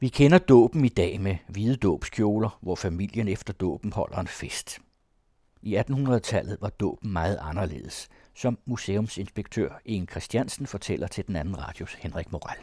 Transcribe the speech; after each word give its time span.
Vi 0.00 0.08
kender 0.08 0.38
dåben 0.38 0.84
i 0.84 0.88
dag 0.88 1.20
med 1.20 1.36
hvide 1.48 1.76
dåbskjoler, 1.76 2.58
hvor 2.60 2.74
familien 2.74 3.28
efter 3.28 3.52
dåben 3.52 3.92
holder 3.92 4.18
en 4.18 4.28
fest. 4.28 4.78
I 5.62 5.76
1800-tallet 5.76 6.56
var 6.60 6.68
dåben 6.68 7.12
meget 7.12 7.38
anderledes, 7.40 8.08
som 8.34 8.58
museumsinspektør 8.64 9.80
Ingen 9.84 10.08
Christiansen 10.08 10.66
fortæller 10.66 11.06
til 11.06 11.26
den 11.26 11.36
anden 11.36 11.58
radios 11.58 11.94
Henrik 11.94 12.32
Moral. 12.32 12.56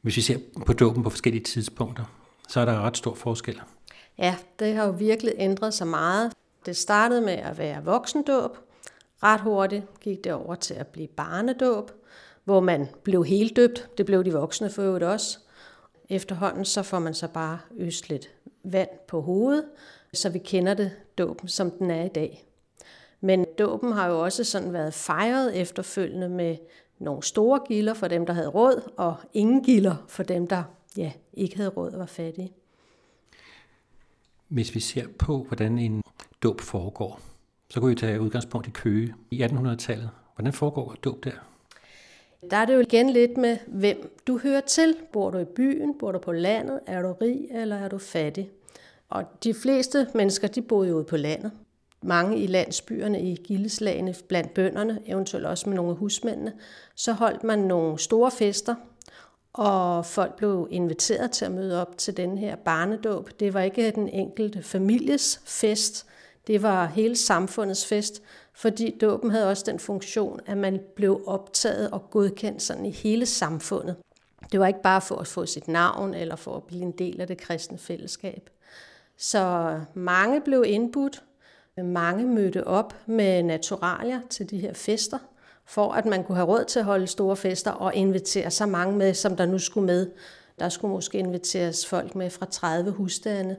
Hvis 0.00 0.16
vi 0.16 0.22
ser 0.22 0.38
på 0.66 0.72
dåben 0.72 1.02
på 1.02 1.10
forskellige 1.10 1.44
tidspunkter, 1.44 2.04
så 2.48 2.60
er 2.60 2.64
der 2.64 2.80
ret 2.80 2.96
stor 2.96 3.14
forskel. 3.14 3.60
Ja, 4.18 4.36
det 4.58 4.74
har 4.74 4.84
jo 4.84 4.90
virkelig 4.90 5.32
ændret 5.38 5.74
sig 5.74 5.86
meget. 5.86 6.32
Det 6.66 6.76
startede 6.76 7.20
med 7.20 7.32
at 7.32 7.58
være 7.58 7.84
voksendåb. 7.84 8.56
Ret 9.22 9.40
hurtigt 9.40 10.00
gik 10.00 10.24
det 10.24 10.32
over 10.32 10.54
til 10.54 10.74
at 10.74 10.86
blive 10.86 11.08
barnedåb, 11.08 11.90
hvor 12.44 12.60
man 12.60 12.88
blev 13.02 13.24
helt 13.24 13.56
døbt. 13.56 13.88
Det 13.98 14.06
blev 14.06 14.24
de 14.24 14.32
voksne 14.32 14.70
for 14.70 14.82
øvrigt 14.82 15.04
også. 15.04 15.38
Efterhånden 16.08 16.64
så 16.64 16.82
får 16.82 16.98
man 16.98 17.14
så 17.14 17.28
bare 17.28 17.58
øst 17.76 18.08
lidt 18.08 18.30
vand 18.64 18.88
på 19.08 19.20
hovedet, 19.20 19.64
så 20.12 20.28
vi 20.28 20.38
kender 20.38 20.74
det 20.74 20.90
dåben, 21.18 21.48
som 21.48 21.70
den 21.70 21.90
er 21.90 22.04
i 22.04 22.08
dag. 22.08 22.46
Men 23.20 23.46
dåben 23.58 23.92
har 23.92 24.08
jo 24.08 24.20
også 24.20 24.44
sådan 24.44 24.72
været 24.72 24.94
fejret 24.94 25.60
efterfølgende 25.60 26.28
med 26.28 26.56
nogle 26.98 27.22
store 27.22 27.60
gilder 27.68 27.94
for 27.94 28.08
dem, 28.08 28.26
der 28.26 28.32
havde 28.32 28.48
råd, 28.48 28.92
og 28.96 29.16
ingen 29.34 29.64
gilder 29.64 29.96
for 30.08 30.22
dem, 30.22 30.46
der 30.46 30.62
ja, 30.96 31.12
ikke 31.32 31.56
havde 31.56 31.68
råd 31.68 31.92
og 31.92 31.98
var 31.98 32.06
fattige. 32.06 32.52
Hvis 34.48 34.74
vi 34.74 34.80
ser 34.80 35.06
på, 35.18 35.44
hvordan 35.48 35.78
en 35.78 36.02
dåb 36.42 36.60
foregår, 36.60 37.20
så 37.70 37.80
kan 37.80 37.88
vi 37.88 37.94
tage 37.94 38.20
udgangspunkt 38.20 38.66
i 38.66 38.70
Køge 38.70 39.14
i 39.30 39.42
1800-tallet. 39.42 40.10
Hvordan 40.36 40.52
foregår 40.52 40.96
dåb 41.04 41.24
der? 41.24 41.51
Der 42.50 42.56
er 42.56 42.64
det 42.64 42.74
jo 42.74 42.80
igen 42.80 43.10
lidt 43.10 43.36
med, 43.36 43.58
hvem 43.66 44.18
du 44.26 44.38
hører 44.38 44.60
til. 44.60 44.96
Bor 45.12 45.30
du 45.30 45.38
i 45.38 45.44
byen? 45.44 45.98
Bor 45.98 46.12
du 46.12 46.18
på 46.18 46.32
landet? 46.32 46.80
Er 46.86 47.02
du 47.02 47.12
rig, 47.12 47.48
eller 47.50 47.76
er 47.76 47.88
du 47.88 47.98
fattig? 47.98 48.50
Og 49.08 49.24
de 49.44 49.54
fleste 49.54 50.08
mennesker, 50.14 50.48
de 50.48 50.62
boede 50.62 50.88
jo 50.88 50.96
ude 50.96 51.04
på 51.04 51.16
landet. 51.16 51.52
Mange 52.02 52.38
i 52.38 52.46
landsbyerne, 52.46 53.22
i 53.22 53.34
gildeslagene, 53.34 54.14
blandt 54.28 54.54
bønderne, 54.54 55.00
eventuelt 55.06 55.46
også 55.46 55.68
med 55.68 55.76
nogle 55.76 55.90
af 55.90 55.96
husmændene, 55.96 56.52
så 56.94 57.12
holdt 57.12 57.44
man 57.44 57.58
nogle 57.58 57.98
store 57.98 58.30
fester, 58.30 58.74
og 59.52 60.06
folk 60.06 60.36
blev 60.36 60.68
inviteret 60.70 61.30
til 61.30 61.44
at 61.44 61.52
møde 61.52 61.80
op 61.80 61.98
til 61.98 62.16
den 62.16 62.38
her 62.38 62.56
barnedåb. 62.56 63.30
Det 63.40 63.54
var 63.54 63.60
ikke 63.60 63.90
den 63.90 64.08
enkelte 64.08 64.62
families 64.62 65.42
fest, 65.44 66.06
det 66.46 66.62
var 66.62 66.86
hele 66.86 67.16
samfundets 67.16 67.86
fest, 67.86 68.22
fordi 68.54 68.98
dåben 69.00 69.30
havde 69.30 69.48
også 69.48 69.64
den 69.66 69.78
funktion, 69.78 70.40
at 70.46 70.56
man 70.56 70.80
blev 70.96 71.22
optaget 71.26 71.90
og 71.90 72.10
godkendt 72.10 72.62
sådan 72.62 72.86
i 72.86 72.90
hele 72.90 73.26
samfundet. 73.26 73.96
Det 74.52 74.60
var 74.60 74.66
ikke 74.66 74.82
bare 74.82 75.00
for 75.00 75.16
at 75.16 75.26
få 75.26 75.46
sit 75.46 75.68
navn 75.68 76.14
eller 76.14 76.36
for 76.36 76.56
at 76.56 76.62
blive 76.62 76.82
en 76.82 76.92
del 76.92 77.20
af 77.20 77.26
det 77.26 77.38
kristne 77.38 77.78
fællesskab. 77.78 78.50
Så 79.16 79.80
mange 79.94 80.40
blev 80.40 80.64
indbudt, 80.66 81.22
mange 81.76 82.24
mødte 82.24 82.66
op 82.66 82.96
med 83.06 83.42
naturalier 83.42 84.20
til 84.30 84.50
de 84.50 84.58
her 84.58 84.74
fester, 84.74 85.18
for 85.64 85.92
at 85.92 86.06
man 86.06 86.24
kunne 86.24 86.36
have 86.36 86.48
råd 86.48 86.64
til 86.64 86.78
at 86.78 86.84
holde 86.84 87.06
store 87.06 87.36
fester 87.36 87.70
og 87.70 87.94
invitere 87.94 88.50
så 88.50 88.66
mange 88.66 88.96
med, 88.96 89.14
som 89.14 89.36
der 89.36 89.46
nu 89.46 89.58
skulle 89.58 89.86
med. 89.86 90.10
Der 90.58 90.68
skulle 90.68 90.92
måske 90.92 91.18
inviteres 91.18 91.86
folk 91.86 92.14
med 92.14 92.30
fra 92.30 92.46
30 92.46 92.90
husstande. 92.90 93.56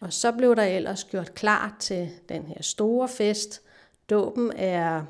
Og 0.00 0.12
så 0.12 0.32
blev 0.32 0.56
der 0.56 0.62
ellers 0.62 1.04
gjort 1.04 1.34
klar 1.34 1.76
til 1.80 2.10
den 2.28 2.42
her 2.42 2.62
store 2.62 3.08
fest. 3.08 3.62
Dåben 4.10 4.52
er 4.56 5.02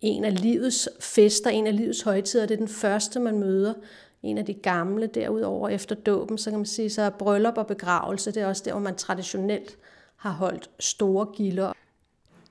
en 0.00 0.24
af 0.24 0.40
livets 0.40 0.88
fester, 1.00 1.50
en 1.50 1.66
af 1.66 1.76
livets 1.76 2.02
højtider. 2.02 2.46
Det 2.46 2.54
er 2.54 2.58
den 2.58 2.68
første, 2.68 3.20
man 3.20 3.38
møder. 3.38 3.74
En 4.22 4.38
af 4.38 4.44
de 4.44 4.54
gamle 4.54 5.06
derudover 5.06 5.68
efter 5.68 5.94
dåben, 5.94 6.38
så 6.38 6.50
kan 6.50 6.58
man 6.58 6.66
sige, 6.66 6.90
så 6.90 7.02
er 7.02 7.10
bryllup 7.10 7.58
og 7.58 7.66
begravelse, 7.66 8.32
det 8.32 8.42
er 8.42 8.46
også 8.46 8.62
der, 8.64 8.72
hvor 8.72 8.80
man 8.80 8.96
traditionelt 8.96 9.78
har 10.16 10.32
holdt 10.32 10.70
store 10.80 11.26
gilder. 11.36 11.72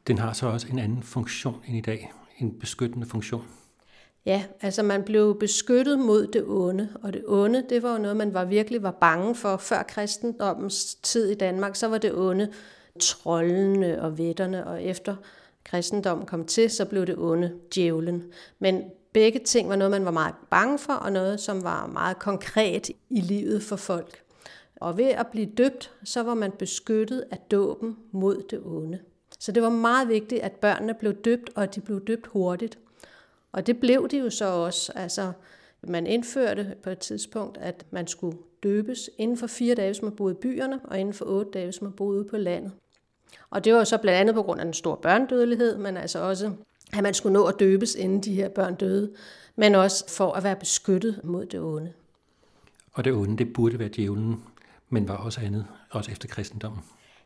Den 0.08 0.18
har 0.18 0.34
så 0.34 0.48
også 0.48 0.68
en 0.72 0.80
anden 0.80 1.04
funktion 1.04 1.56
end 1.68 1.78
i 1.78 1.82
dag, 1.82 2.12
en 2.40 2.60
beskyttende 2.60 3.08
funktion. 3.08 3.44
Ja, 4.26 4.44
altså 4.62 4.84
man 4.84 5.04
blev 5.04 5.40
beskyttet 5.40 6.00
mod 6.00 6.28
det 6.28 6.44
onde, 6.48 6.90
og 7.02 7.14
det 7.14 7.24
onde, 7.28 7.66
det 7.70 7.84
var 7.84 7.92
jo 7.92 7.98
noget, 7.98 8.18
man 8.18 8.34
var 8.34 8.46
virkelig 8.46 8.84
var 8.84 8.92
bange 8.92 9.36
for. 9.36 9.58
Før 9.58 9.84
kristendommens 9.84 10.96
tid 10.96 11.30
i 11.30 11.36
Danmark, 11.36 11.76
så 11.76 11.88
var 11.88 11.98
det 11.98 12.14
onde 12.14 12.52
trollene 13.00 14.02
og 14.02 14.18
vætterne, 14.18 14.68
og 14.68 14.84
efter 14.84 15.16
kristendom 15.64 16.26
kom 16.26 16.46
til, 16.46 16.70
så 16.70 16.86
blev 16.86 17.06
det 17.06 17.18
onde 17.18 17.60
djævlen. 17.76 18.24
Men 18.60 18.84
begge 19.14 19.40
ting 19.40 19.70
var 19.70 19.76
noget, 19.76 19.92
man 19.92 20.06
var 20.06 20.12
meget 20.12 20.36
bange 20.50 20.80
for, 20.80 20.94
og 20.94 21.12
noget, 21.12 21.40
som 21.40 21.64
var 21.64 21.88
meget 21.88 22.20
konkret 22.20 22.90
i 23.10 23.22
livet 23.22 23.64
for 23.64 23.76
folk. 23.76 24.24
Og 24.76 24.98
ved 24.98 25.06
at 25.06 25.28
blive 25.28 25.46
døbt, 25.46 25.92
så 26.04 26.24
var 26.24 26.34
man 26.34 26.52
beskyttet 26.52 27.26
af 27.32 27.38
dåben 27.52 27.98
mod 28.12 28.44
det 28.50 28.62
onde. 28.66 29.00
Så 29.40 29.52
det 29.52 29.64
var 29.64 29.70
meget 29.70 30.08
vigtigt, 30.08 30.42
at 30.42 30.52
børnene 30.52 30.94
blev 30.94 31.14
døbt, 31.14 31.50
og 31.56 31.64
at 31.64 31.76
de 31.76 31.82
blev 31.82 32.06
døbt 32.06 32.28
hurtigt. 32.28 32.80
Og 33.52 33.68
det 33.68 33.80
blev 33.80 34.10
de 34.10 34.18
jo 34.18 34.30
så 34.30 34.46
også. 34.46 34.92
Altså, 34.96 35.32
man 35.82 36.08
indførte 36.08 36.76
på 36.84 36.90
et 36.90 37.00
tidspunkt, 37.00 37.58
at 37.58 37.86
man 37.92 38.08
skulle 38.08 38.38
døbes 38.64 39.10
inden 39.18 39.38
for 39.38 39.48
fire 39.48 39.76
dage, 39.76 39.88
hvis 39.88 40.02
man 40.02 40.12
boede 40.12 40.34
i 40.34 40.38
byerne, 40.42 40.80
og 40.84 41.00
inden 41.00 41.14
for 41.14 41.26
otte 41.26 41.52
dage, 41.52 41.66
hvis 41.66 41.82
man 41.82 41.92
boede 41.92 42.20
ude 42.20 42.30
på 42.30 42.38
landet. 42.38 42.72
Og 43.50 43.66
det 43.66 43.74
var 43.74 43.84
så 43.84 43.98
blandt 43.98 44.20
andet 44.20 44.36
på 44.36 44.44
grund 44.44 44.60
af 44.60 44.66
den 44.66 44.74
store 44.74 44.98
børndødelighed, 44.98 45.78
men 45.78 45.98
altså 45.98 46.20
også, 46.20 46.52
at 46.94 47.04
man 47.04 47.14
skulle 47.14 47.34
nå 47.34 47.46
at 47.46 47.56
døbes, 47.60 47.96
inden 47.96 48.22
de 48.22 48.34
her 48.34 48.50
børn 48.50 48.76
døde, 48.76 49.12
men 49.56 49.76
også 49.76 50.10
for 50.10 50.32
at 50.32 50.44
være 50.44 50.56
beskyttet 50.56 51.20
mod 51.24 51.46
det 51.46 51.60
onde. 51.60 51.94
Og 52.94 53.06
det 53.06 53.14
onde, 53.14 53.38
det 53.38 53.54
burde 53.54 53.80
være 53.80 53.90
djævlen, 53.96 54.44
men 54.90 55.08
var 55.08 55.18
også 55.18 55.42
andet, 55.42 55.66
også 55.92 56.12
efter 56.12 56.28
kristendommen. 56.28 56.82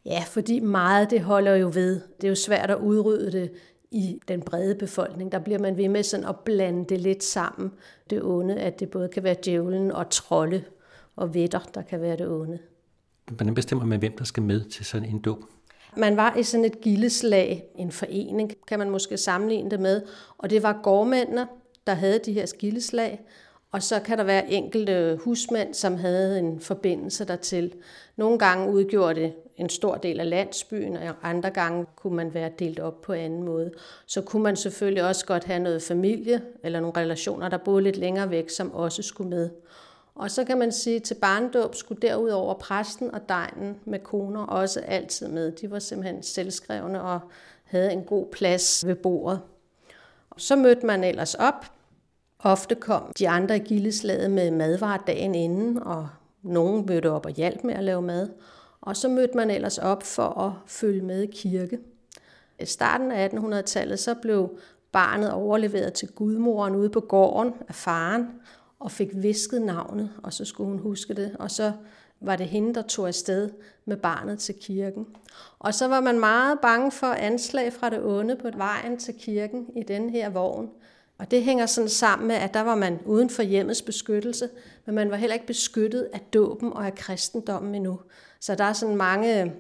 Ja, 0.06 0.24
fordi 0.28 0.60
meget 0.60 1.10
det 1.10 1.22
holder 1.22 1.56
jo 1.56 1.72
ved. 1.74 2.02
Det 2.22 2.24
er 2.24 2.30
jo 2.30 2.36
svært 2.36 2.72
at 2.72 2.78
udrydde 2.78 3.32
det 3.32 3.52
i 3.92 4.20
den 4.28 4.42
brede 4.42 4.76
befolkning. 4.76 5.32
Der 5.32 5.40
bliver 5.40 5.60
man 5.60 5.78
ved 5.78 5.90
med 5.90 6.04
sådan 6.04 6.26
at 6.26 6.40
blande 6.40 6.86
det 6.90 7.02
lidt 7.02 7.24
sammen, 7.24 7.72
det 8.10 8.24
onde, 8.24 8.56
at 8.56 8.80
det 8.80 8.90
både 8.90 9.10
kan 9.10 9.24
være 9.24 9.36
djævlen 9.46 9.92
og 9.92 10.10
trolde 10.10 10.64
og 11.16 11.34
vetter, 11.34 11.60
der 11.74 11.82
kan 11.82 12.02
være 12.02 12.18
det 12.18 12.28
onde. 12.28 12.60
Hvordan 13.32 13.54
bestemmer 13.54 13.86
man, 13.86 14.00
hvem 14.00 14.18
der 14.18 14.24
skal 14.24 14.44
med 14.44 14.64
til 14.70 14.86
sådan 14.86 15.10
en 15.10 15.20
dåb? 15.20 15.44
Man 15.98 16.18
var 16.18 16.36
i 16.36 16.44
sådan 16.44 16.66
et 16.66 16.82
gildeslag, 16.82 17.64
en 17.76 17.92
forening, 17.92 18.54
kan 18.68 18.80
man 18.80 18.90
måske 18.90 19.18
sammenligne 19.18 19.72
det 19.72 19.80
med, 19.80 20.02
og 20.38 20.50
det 20.50 20.64
var 20.64 20.80
gårdmændene, 20.84 21.48
der 21.88 21.94
havde 21.94 22.20
de 22.20 22.34
her 22.34 22.46
gildeslag, 22.60 23.22
og 23.72 23.84
så 23.84 24.00
kan 24.00 24.18
der 24.18 24.24
være 24.24 24.52
enkelte 24.52 25.20
husmænd, 25.24 25.74
som 25.74 25.96
havde 25.96 26.40
en 26.40 26.60
forbindelse 26.60 27.26
dertil. 27.26 27.74
Nogle 28.16 28.40
gange 28.40 28.74
udgjorde 28.74 29.22
det 29.22 29.34
en 29.58 29.70
stor 29.70 29.96
del 29.96 30.20
af 30.20 30.30
landsbyen, 30.30 30.98
og 30.98 31.16
andre 31.24 31.50
gange 31.50 31.86
kunne 31.96 32.16
man 32.16 32.34
være 32.34 32.52
delt 32.60 32.80
op 32.80 33.02
på 33.02 33.14
anden 33.14 33.44
måde. 33.44 33.72
Så 34.06 34.22
kunne 34.22 34.44
man 34.44 34.56
selvfølgelig 34.56 35.04
også 35.04 35.26
godt 35.26 35.44
have 35.44 35.60
noget 35.60 35.82
familie 35.82 36.42
eller 36.64 36.80
nogle 36.80 36.98
relationer, 36.98 37.50
der 37.50 37.58
boede 37.58 37.84
lidt 37.84 37.98
længere 37.98 38.30
væk, 38.30 38.50
som 38.50 38.74
også 38.74 39.02
skulle 39.02 39.30
med. 39.30 39.50
Og 40.18 40.32
så 40.32 40.44
kan 40.44 40.58
man 40.58 40.72
sige, 40.72 40.96
at 40.96 41.04
til 41.04 41.16
barndåb 41.16 41.76
skulle 41.76 42.02
derudover 42.02 42.54
præsten 42.54 43.14
og 43.14 43.30
degnen 43.30 43.80
med 43.86 44.00
koner 44.00 44.42
også 44.42 44.80
altid 44.80 45.28
med. 45.28 45.52
De 45.52 45.72
var 45.72 45.80
simpelthen 45.80 46.24
selvskrevne 46.24 47.02
og 47.02 47.20
havde 47.64 47.94
en 47.94 48.04
god 48.04 48.28
plads 48.32 48.88
ved 48.88 48.96
bordet. 48.96 49.42
Så 50.38 50.56
mødte 50.56 50.86
man 50.86 51.04
ellers 51.04 51.36
op. 51.36 51.66
Ofte 52.40 52.76
kom 52.76 53.12
de 53.20 53.30
andre 53.30 53.56
i 53.56 53.60
gildeslaget 53.60 54.32
med 54.32 54.52
madvarer 54.52 54.98
dagen 55.08 55.36
inden, 55.36 55.84
og 55.84 56.10
nogen 56.44 56.86
mødte 56.86 57.12
op 57.12 57.26
og 57.26 57.32
hjalp 57.32 57.64
med 57.64 57.74
at 57.74 57.84
lave 57.84 58.02
mad. 58.02 58.30
Og 58.82 58.98
så 58.98 59.08
mødte 59.08 59.38
man 59.38 59.52
ellers 59.52 59.78
op 59.78 60.04
for 60.04 60.42
at 60.42 60.52
følge 60.66 61.02
med 61.02 61.22
i 61.22 61.32
kirke. 61.32 61.80
I 62.60 62.66
starten 62.66 63.12
af 63.12 63.30
1800-tallet 63.30 64.00
så 64.00 64.16
blev 64.22 64.60
barnet 64.92 65.32
overleveret 65.32 65.94
til 65.94 66.08
gudmoren 66.08 66.76
ude 66.76 66.90
på 66.90 67.00
gården 67.00 67.54
af 67.68 67.76
faren, 67.76 68.28
og 68.80 68.92
fik 68.92 69.10
visket 69.14 69.62
navnet, 69.62 70.12
og 70.24 70.34
så 70.34 70.46
skulle 70.46 70.70
hun 70.70 70.80
huske 70.80 71.14
det. 71.14 71.36
Og 71.40 71.52
så 71.52 71.72
var 72.22 72.36
det 72.36 72.48
hende, 72.48 72.74
der 72.74 72.82
tog 72.82 73.08
afsted 73.08 73.50
med 73.86 73.98
barnet 73.98 74.40
til 74.40 74.56
kirken. 74.62 75.08
Og 75.60 75.74
så 75.74 75.88
var 75.88 76.00
man 76.00 76.20
meget 76.20 76.60
bange 76.62 76.92
for 76.92 77.08
anslag 77.08 77.74
fra 77.74 77.90
det 77.90 78.04
onde 78.04 78.36
på 78.36 78.50
vejen 78.56 78.98
til 78.98 79.14
kirken 79.14 79.68
i 79.76 79.84
den 79.84 80.10
her 80.10 80.30
vogn. 80.30 80.70
Og 81.18 81.32
det 81.32 81.44
hænger 81.44 81.66
sådan 81.66 81.90
sammen 81.90 82.28
med, 82.28 82.36
at 82.36 82.54
der 82.54 82.62
var 82.62 82.76
man 82.76 83.00
uden 83.06 83.30
for 83.30 83.44
hjemmets 83.44 83.82
beskyttelse, 83.82 84.50
men 84.86 84.96
man 84.96 85.12
var 85.12 85.18
heller 85.18 85.34
ikke 85.34 85.48
beskyttet 85.48 86.10
af 86.14 86.20
dåben 86.34 86.74
og 86.74 86.86
af 86.86 86.96
kristendommen 86.96 87.76
endnu. 87.76 88.00
Så 88.40 88.56
der 88.56 88.64
er 88.64 88.74
sådan 88.74 88.96
mange 88.96 89.54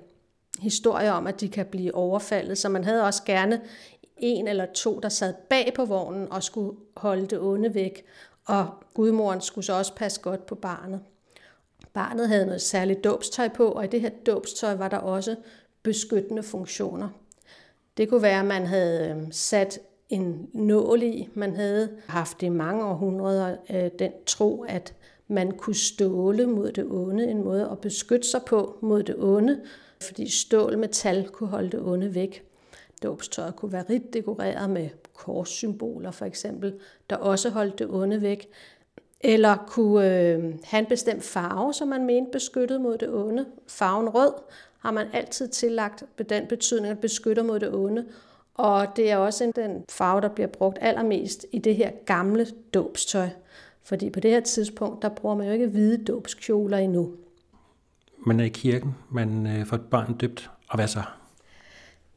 historier 0.59 1.11
om, 1.11 1.27
at 1.27 1.41
de 1.41 1.49
kan 1.49 1.65
blive 1.65 1.95
overfaldet, 1.95 2.57
så 2.57 2.69
man 2.69 2.83
havde 2.83 3.03
også 3.03 3.23
gerne 3.25 3.61
en 4.17 4.47
eller 4.47 4.65
to, 4.65 4.99
der 4.99 5.09
sad 5.09 5.33
bag 5.49 5.71
på 5.75 5.85
vognen 5.85 6.31
og 6.31 6.43
skulle 6.43 6.77
holde 6.97 7.27
det 7.27 7.39
onde 7.39 7.73
væk, 7.73 8.05
og 8.47 8.67
gudmoren 8.93 9.41
skulle 9.41 9.65
så 9.65 9.73
også 9.73 9.95
passe 9.95 10.21
godt 10.21 10.45
på 10.45 10.55
barnet. 10.55 10.99
Barnet 11.93 12.27
havde 12.27 12.45
noget 12.45 12.61
særligt 12.61 13.03
dåbstøj 13.03 13.49
på, 13.49 13.67
og 13.67 13.83
i 13.83 13.87
det 13.87 14.01
her 14.01 14.09
dåbstøj 14.25 14.75
var 14.75 14.87
der 14.87 14.97
også 14.97 15.35
beskyttende 15.83 16.43
funktioner. 16.43 17.09
Det 17.97 18.09
kunne 18.09 18.21
være, 18.21 18.39
at 18.39 18.45
man 18.45 18.65
havde 18.65 19.09
øhm, 19.09 19.31
sat 19.31 19.79
en 20.09 20.49
nål 20.53 21.03
i. 21.03 21.29
Man 21.33 21.55
havde 21.55 21.89
haft 22.07 22.43
i 22.43 22.49
mange 22.49 22.85
århundreder 22.85 23.55
øh, 23.69 23.91
den 23.99 24.11
tro, 24.25 24.63
at 24.63 24.93
man 25.27 25.51
kunne 25.51 25.75
ståle 25.75 26.47
mod 26.47 26.71
det 26.71 26.85
onde, 26.85 27.27
en 27.27 27.43
måde 27.43 27.69
at 27.71 27.79
beskytte 27.79 28.27
sig 28.27 28.41
på 28.47 28.77
mod 28.81 29.03
det 29.03 29.15
onde, 29.19 29.61
fordi 30.01 30.29
stål 30.29 30.77
metal 30.77 31.29
kunne 31.29 31.49
holde 31.49 31.69
det 31.69 31.79
onde 31.79 32.15
væk. 32.15 32.43
Dåbstøjet 33.03 33.55
kunne 33.55 33.71
være 33.71 33.85
rigt 33.89 34.13
dekoreret 34.13 34.69
med 34.69 34.89
korssymboler 35.17 36.11
for 36.11 36.25
eksempel, 36.25 36.73
der 37.09 37.15
også 37.15 37.49
holdt 37.49 37.79
det 37.79 37.87
onde 37.89 38.21
væk. 38.21 38.47
Eller 39.21 39.55
kunne 39.67 40.21
øh, 40.21 40.53
have 40.63 40.79
en 40.79 40.85
bestemt 40.85 41.23
farve, 41.23 41.73
som 41.73 41.87
man 41.87 42.05
mente 42.05 42.31
beskyttede 42.31 42.79
mod 42.79 42.97
det 42.97 43.13
onde. 43.13 43.45
Farven 43.67 44.09
rød 44.09 44.33
har 44.79 44.91
man 44.91 45.07
altid 45.13 45.47
tillagt 45.47 46.03
den 46.29 46.47
betydning, 46.47 46.91
at 46.91 46.99
beskytter 46.99 47.43
mod 47.43 47.59
det 47.59 47.73
onde. 47.73 48.05
Og 48.53 48.87
det 48.95 49.11
er 49.11 49.17
også 49.17 49.51
den 49.55 49.83
farve, 49.89 50.21
der 50.21 50.29
bliver 50.29 50.47
brugt 50.47 50.77
allermest 50.81 51.45
i 51.51 51.59
det 51.59 51.75
her 51.75 51.91
gamle 52.05 52.47
dåbstøj. 52.73 53.29
Fordi 53.83 54.09
på 54.09 54.19
det 54.19 54.31
her 54.31 54.39
tidspunkt, 54.39 55.01
der 55.01 55.09
bruger 55.09 55.35
man 55.35 55.47
jo 55.47 55.53
ikke 55.53 55.67
hvide 55.67 56.05
dåbskjoler 56.05 56.77
endnu. 56.77 57.11
Man 58.17 58.39
er 58.39 58.43
i 58.43 58.49
kirken, 58.49 58.95
man 59.11 59.47
øh, 59.47 59.65
får 59.65 59.75
et 59.75 59.85
barn 59.91 60.17
døbt, 60.17 60.49
og 60.69 60.75
hvad 60.75 60.87
så? 60.87 61.01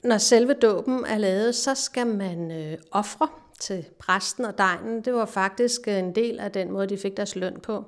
Når 0.02 0.18
selve 0.18 0.52
dåben 0.52 1.04
er 1.04 1.18
lavet, 1.18 1.54
så 1.54 1.74
skal 1.74 2.06
man 2.06 2.50
øh, 2.50 2.78
ofre 2.90 3.28
til 3.60 3.86
præsten 3.98 4.44
og 4.44 4.58
dejen. 4.58 5.02
Det 5.04 5.14
var 5.14 5.26
faktisk 5.26 5.88
øh, 5.88 5.98
en 5.98 6.14
del 6.14 6.40
af 6.40 6.52
den 6.52 6.72
måde, 6.72 6.86
de 6.86 6.98
fik 6.98 7.16
deres 7.16 7.36
løn 7.36 7.60
på. 7.62 7.84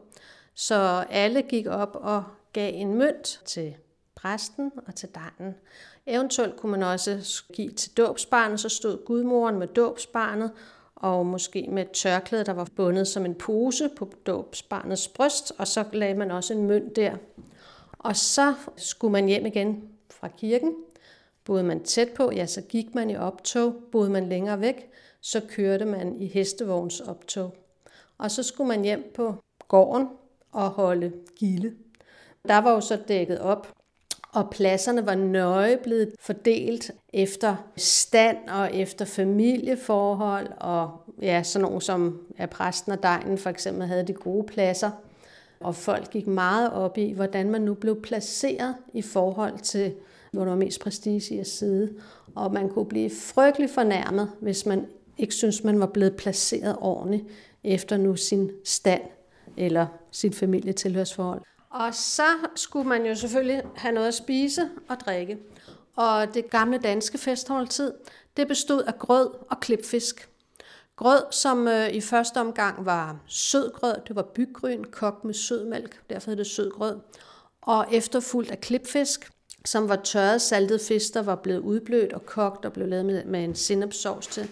Så 0.55 1.05
alle 1.11 1.43
gik 1.43 1.67
op 1.67 1.97
og 2.00 2.25
gav 2.53 2.73
en 2.75 2.94
mønt 2.94 3.41
til 3.44 3.75
præsten 4.14 4.73
og 4.87 4.94
til 4.94 5.09
dejen. 5.14 5.55
Eventuelt 6.06 6.56
kunne 6.56 6.73
man 6.73 6.82
også 6.82 7.43
give 7.53 7.70
til 7.70 7.97
dåbsbarnet, 7.97 8.61
så 8.61 8.69
stod 8.69 9.05
gudmoren 9.05 9.58
med 9.58 9.67
dåbsbarnet, 9.67 10.50
og 10.97 11.26
måske 11.26 11.69
med 11.70 11.82
et 11.82 11.91
tørklæde, 11.91 12.44
der 12.44 12.53
var 12.53 12.67
bundet 12.76 13.08
som 13.08 13.25
en 13.25 13.35
pose 13.35 13.88
på 13.97 14.12
dåbsbarnets 14.26 15.08
bryst, 15.08 15.53
og 15.58 15.69
så 15.69 15.85
lagde 15.93 16.15
man 16.15 16.31
også 16.31 16.55
en 16.55 16.67
mønt 16.67 16.97
der. 16.97 17.17
Og 17.99 18.17
så 18.17 18.55
skulle 18.76 19.12
man 19.12 19.26
hjem 19.26 19.47
igen 19.47 19.88
fra 20.11 20.29
kirken. 20.29 20.75
Boede 21.44 21.62
man 21.62 21.83
tæt 21.83 22.09
på, 22.09 22.31
ja, 22.31 22.47
så 22.47 22.61
gik 22.61 22.94
man 22.94 23.11
i 23.11 23.17
optog. 23.17 23.75
Boede 23.93 24.11
man 24.11 24.29
længere 24.29 24.61
væk, 24.61 24.91
så 25.21 25.41
kørte 25.49 25.85
man 25.85 26.17
i 26.17 26.27
hestevogns 26.27 27.00
optog. 27.00 27.55
Og 28.19 28.31
så 28.31 28.43
skulle 28.43 28.69
man 28.69 28.83
hjem 28.83 29.12
på 29.15 29.35
gården 29.69 30.09
og 30.53 30.69
holde 30.71 31.12
gilde. 31.39 31.75
Der 32.49 32.59
var 32.59 32.71
jo 32.71 32.81
så 32.81 32.99
dækket 33.09 33.39
op 33.39 33.75
og 34.33 34.50
pladserne 34.50 35.06
var 35.06 35.15
nøje 35.15 35.77
blevet 35.83 36.15
fordelt 36.21 36.91
efter 37.12 37.56
stand 37.77 38.49
og 38.49 38.75
efter 38.75 39.05
familieforhold, 39.05 40.49
og 40.61 40.91
ja, 41.23 41.43
sådan 41.43 41.65
nogle 41.65 41.83
som 41.83 42.21
ja, 42.39 42.47
præsten 42.47 42.93
og 42.93 43.03
dejen 43.03 43.39
for 43.39 43.50
eksempel 43.50 43.87
havde 43.87 44.06
de 44.06 44.12
gode 44.12 44.47
pladser. 44.47 44.91
Og 45.61 45.75
folk 45.75 46.11
gik 46.11 46.27
meget 46.27 46.73
op 46.73 46.99
i, 46.99 47.12
hvordan 47.12 47.50
man 47.50 47.61
nu 47.61 47.75
blev 47.75 48.03
placeret 48.03 48.75
i 48.94 49.03
forhold 49.03 49.59
til, 49.59 49.94
hvor 50.32 50.44
der 50.44 50.50
var 50.50 50.58
mest 50.58 50.81
prestige 50.81 51.34
i 51.34 51.38
at 51.38 51.46
sidde. 51.46 51.94
Og 52.34 52.52
man 52.52 52.69
kunne 52.69 52.87
blive 52.87 53.11
frygtelig 53.11 53.70
fornærmet, 53.70 54.31
hvis 54.40 54.67
man 54.67 54.87
ikke 55.19 55.34
synes, 55.34 55.64
man 55.64 55.81
var 55.81 55.87
blevet 55.87 56.17
placeret 56.17 56.76
ordentligt 56.81 57.25
efter 57.64 57.96
nu 57.96 58.17
sin 58.17 58.50
stand 58.64 59.02
eller 59.56 59.87
sit 60.11 60.34
familietilhørsforhold. 60.34 61.43
Og 61.70 61.94
så 61.94 62.26
skulle 62.55 62.88
man 62.88 63.06
jo 63.06 63.14
selvfølgelig 63.14 63.62
have 63.75 63.94
noget 63.94 64.08
at 64.08 64.14
spise 64.14 64.70
og 64.88 64.96
drikke. 65.00 65.38
Og 65.96 66.34
det 66.34 66.50
gamle 66.50 66.79
danske 66.79 67.19
festholdtid, 67.19 67.93
det 68.37 68.49
bestod 68.49 68.82
af 68.82 68.99
grød 68.99 69.31
og 69.50 69.61
klipfisk. 69.61 70.29
Grød, 70.96 71.23
som 71.31 71.69
øh, 71.69 71.88
i 71.88 72.00
første 72.00 72.40
omgang 72.40 72.87
var 72.87 73.17
sødgrød, 73.26 73.94
det 74.08 74.17
var 74.17 74.23
byggryn, 74.23 74.84
kogt 74.84 75.25
med 75.25 75.34
sødmælk, 75.34 76.00
derfor 76.11 76.31
hed 76.31 76.38
det 76.38 76.46
sødgrød. 76.46 76.99
Og 77.62 77.87
efterfulgt 77.93 78.50
af 78.50 78.61
klipfisk, 78.61 79.31
som 79.64 79.88
var 79.88 79.97
tørret 79.97 80.43
saltet 80.43 80.81
fisk, 80.81 81.14
der 81.14 81.23
var 81.23 81.35
blevet 81.35 81.61
udblødt 81.61 82.12
og 82.12 82.26
kogt 82.26 82.64
og 82.64 82.73
blev 82.73 82.88
lavet 82.88 83.05
med, 83.05 83.25
med 83.25 83.44
en 83.44 83.55
sinnepsovs 83.55 84.26
til. 84.26 84.49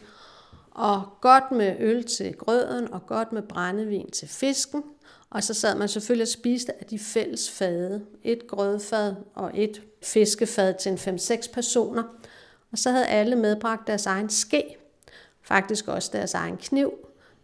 Og 0.71 1.03
godt 1.21 1.53
med 1.53 1.77
øl 1.79 2.05
til 2.05 2.35
grøden 2.37 2.93
og 2.93 3.07
godt 3.07 3.33
med 3.33 3.43
brændevin 3.43 4.11
til 4.11 4.29
fisken. 4.29 4.83
Og 5.31 5.45
så 5.45 5.55
sad 5.55 5.79
man 5.79 5.89
selvfølgelig 5.89 6.23
og 6.23 6.29
spiste 6.29 6.73
af 6.81 6.87
de 6.87 6.99
fælles 6.99 7.51
fade. 7.51 8.03
Et 8.23 8.47
grødfad 8.49 9.15
og 9.35 9.51
et 9.55 9.83
fiskefad 10.03 10.75
til 10.81 10.93
en 10.93 10.99
5-6 10.99 11.53
personer. 11.53 12.03
Og 12.73 12.79
så 12.79 12.91
havde 12.91 13.07
alle 13.07 13.37
medbragt 13.37 13.87
deres 13.87 14.07
egen 14.07 14.31
ske. 14.31 14.77
Faktisk 15.43 15.89
også 15.89 16.11
deres 16.13 16.35
egen 16.35 16.57
kniv. 16.57 16.93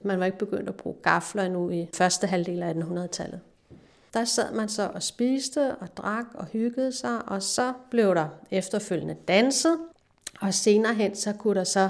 Man 0.02 0.20
var 0.20 0.26
ikke 0.26 0.38
begyndt 0.38 0.68
at 0.68 0.74
bruge 0.74 0.96
gafler 1.02 1.42
endnu 1.42 1.70
i 1.70 1.88
første 1.94 2.26
halvdel 2.26 2.62
af 2.62 2.72
1800-tallet. 2.72 3.40
Der 4.16 4.24
sad 4.24 4.52
man 4.54 4.68
så 4.68 4.90
og 4.94 5.02
spiste 5.02 5.76
og 5.76 5.96
drak 5.96 6.26
og 6.34 6.46
hyggede 6.46 6.92
sig, 6.92 7.28
og 7.28 7.42
så 7.42 7.72
blev 7.90 8.14
der 8.14 8.28
efterfølgende 8.50 9.16
danset, 9.28 9.78
og 10.40 10.54
senere 10.54 10.94
hen 10.94 11.16
så 11.16 11.32
kunne 11.32 11.54
der 11.54 11.64
så 11.64 11.88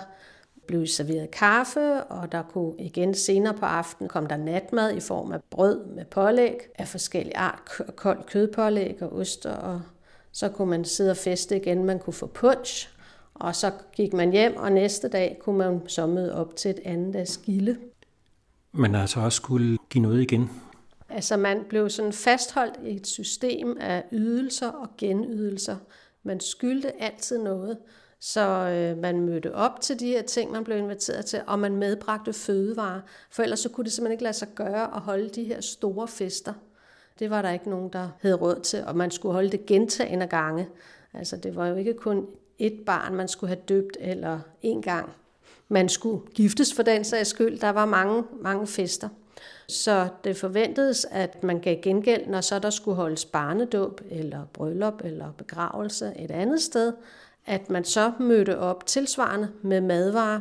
blev 0.67 0.87
serveret 0.87 1.31
kaffe, 1.31 2.05
og 2.05 2.33
der 2.33 2.43
kunne 2.43 2.75
igen 2.79 3.15
senere 3.15 3.55
på 3.55 3.65
aftenen 3.67 4.09
komme 4.09 4.29
der 4.29 4.37
natmad 4.37 4.97
i 4.97 5.01
form 5.01 5.33
af 5.33 5.41
brød 5.51 5.87
med 5.87 6.05
pålæg 6.05 6.59
af 6.79 6.89
forskellige 6.89 7.37
art, 7.37 7.61
koldt 7.97 8.27
kødpålæg 8.27 9.03
og 9.03 9.13
oster, 9.13 9.53
og 9.53 9.83
så 10.33 10.49
kunne 10.49 10.71
man 10.71 10.85
sidde 10.85 11.11
og 11.11 11.17
feste 11.17 11.57
igen, 11.57 11.85
man 11.85 11.99
kunne 11.99 12.15
få 12.15 12.27
punch, 12.27 12.89
og 13.35 13.57
så 13.57 13.71
gik 13.93 14.13
man 14.13 14.33
hjem, 14.33 14.57
og 14.57 14.73
næste 14.73 15.09
dag 15.09 15.39
kunne 15.41 15.59
man 15.59 15.81
så 15.89 16.07
møde 16.07 16.35
op 16.35 16.57
til 16.57 16.71
et 16.71 16.81
andet 16.85 17.15
dags 17.15 17.37
gilde. 17.37 17.77
Men 18.73 18.95
altså 18.95 19.21
også 19.21 19.37
skulle 19.37 19.79
give 19.91 20.03
noget 20.03 20.23
igen? 20.23 20.51
Altså 21.09 21.37
man 21.37 21.65
blev 21.69 21.91
sådan 21.91 22.13
fastholdt 22.13 22.79
i 22.85 22.97
et 22.97 23.07
system 23.07 23.77
af 23.81 24.05
ydelser 24.13 24.69
og 24.69 24.89
genydelser. 24.99 25.77
Man 26.23 26.41
skyldte 26.41 27.03
altid 27.03 27.39
noget. 27.39 27.79
Så 28.21 28.41
øh, 28.41 28.99
man 28.99 29.21
mødte 29.21 29.55
op 29.55 29.81
til 29.81 30.01
de 30.01 30.07
her 30.07 30.23
ting, 30.23 30.51
man 30.53 30.65
blev 30.65 30.79
inviteret 30.79 31.27
til, 31.27 31.41
og 31.47 31.59
man 31.59 31.77
medbragte 31.77 32.33
fødevarer. 32.33 33.01
For 33.31 33.43
ellers 33.43 33.61
så 33.61 33.69
kunne 33.69 33.85
det 33.85 33.93
simpelthen 33.93 34.13
ikke 34.13 34.23
lade 34.23 34.35
sig 34.35 34.49
gøre 34.55 34.97
at 34.97 35.01
holde 35.01 35.29
de 35.29 35.45
her 35.45 35.61
store 35.61 36.09
fester. 36.09 36.53
Det 37.19 37.31
var 37.31 37.43
der 37.43 37.51
ikke 37.51 37.71
nogen, 37.71 37.93
der 37.93 38.09
havde 38.21 38.35
råd 38.35 38.61
til, 38.61 38.85
og 38.87 38.97
man 38.97 39.11
skulle 39.11 39.33
holde 39.33 39.51
det 39.51 39.67
gentagende 39.67 40.27
gange. 40.27 40.69
Altså 41.15 41.37
det 41.37 41.57
var 41.57 41.67
jo 41.67 41.75
ikke 41.75 41.95
kun 41.95 42.27
et 42.59 42.83
barn, 42.87 43.15
man 43.15 43.29
skulle 43.29 43.49
have 43.49 43.63
døbt, 43.69 43.97
eller 44.01 44.41
en 44.63 44.83
gang. 44.83 45.13
Man 45.69 45.89
skulle 45.89 46.27
giftes 46.35 46.75
for 46.75 46.83
den 46.83 47.05
sags 47.05 47.29
skyld. 47.29 47.59
Der 47.59 47.71
var 47.71 47.85
mange, 47.85 48.23
mange 48.41 48.67
fester. 48.67 49.09
Så 49.69 50.09
det 50.25 50.37
forventedes, 50.37 51.07
at 51.11 51.43
man 51.43 51.61
gav 51.61 51.77
gengæld, 51.83 52.27
når 52.27 52.41
så 52.41 52.59
der 52.59 52.71
skulle 52.71 52.97
holdes 52.97 53.25
barnedåb, 53.25 54.01
eller 54.11 54.45
bryllup, 54.53 55.05
eller 55.05 55.33
begravelse 55.39 56.13
et 56.19 56.31
andet 56.31 56.63
sted, 56.63 56.93
at 57.47 57.71
man 57.71 57.85
så 57.85 58.13
mødte 58.21 58.59
op 58.59 58.87
tilsvarende 58.87 59.49
med 59.63 59.81
madvarer, 59.81 60.41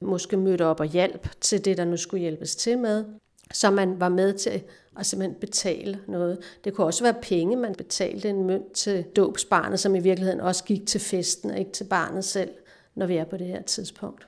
måske 0.00 0.36
mødte 0.36 0.66
op 0.66 0.80
og 0.80 0.86
hjælp 0.86 1.28
til 1.40 1.64
det, 1.64 1.76
der 1.76 1.84
nu 1.84 1.96
skulle 1.96 2.20
hjælpes 2.20 2.56
til 2.56 2.78
med, 2.78 3.04
så 3.52 3.70
man 3.70 4.00
var 4.00 4.08
med 4.08 4.32
til 4.32 4.62
at 4.98 5.06
simpelthen 5.06 5.40
betale 5.40 6.00
noget. 6.08 6.38
Det 6.64 6.74
kunne 6.74 6.86
også 6.86 7.04
være 7.04 7.14
penge, 7.22 7.56
man 7.56 7.74
betalte 7.74 8.28
en 8.28 8.46
mønt 8.46 8.72
til 8.72 9.04
dåbsbarnet, 9.16 9.80
som 9.80 9.94
i 9.94 10.00
virkeligheden 10.00 10.40
også 10.40 10.64
gik 10.64 10.86
til 10.86 11.00
festen, 11.00 11.50
og 11.50 11.58
ikke 11.58 11.72
til 11.72 11.84
barnet 11.84 12.24
selv, 12.24 12.50
når 12.94 13.06
vi 13.06 13.16
er 13.16 13.24
på 13.24 13.36
det 13.36 13.46
her 13.46 13.62
tidspunkt. 13.62 14.26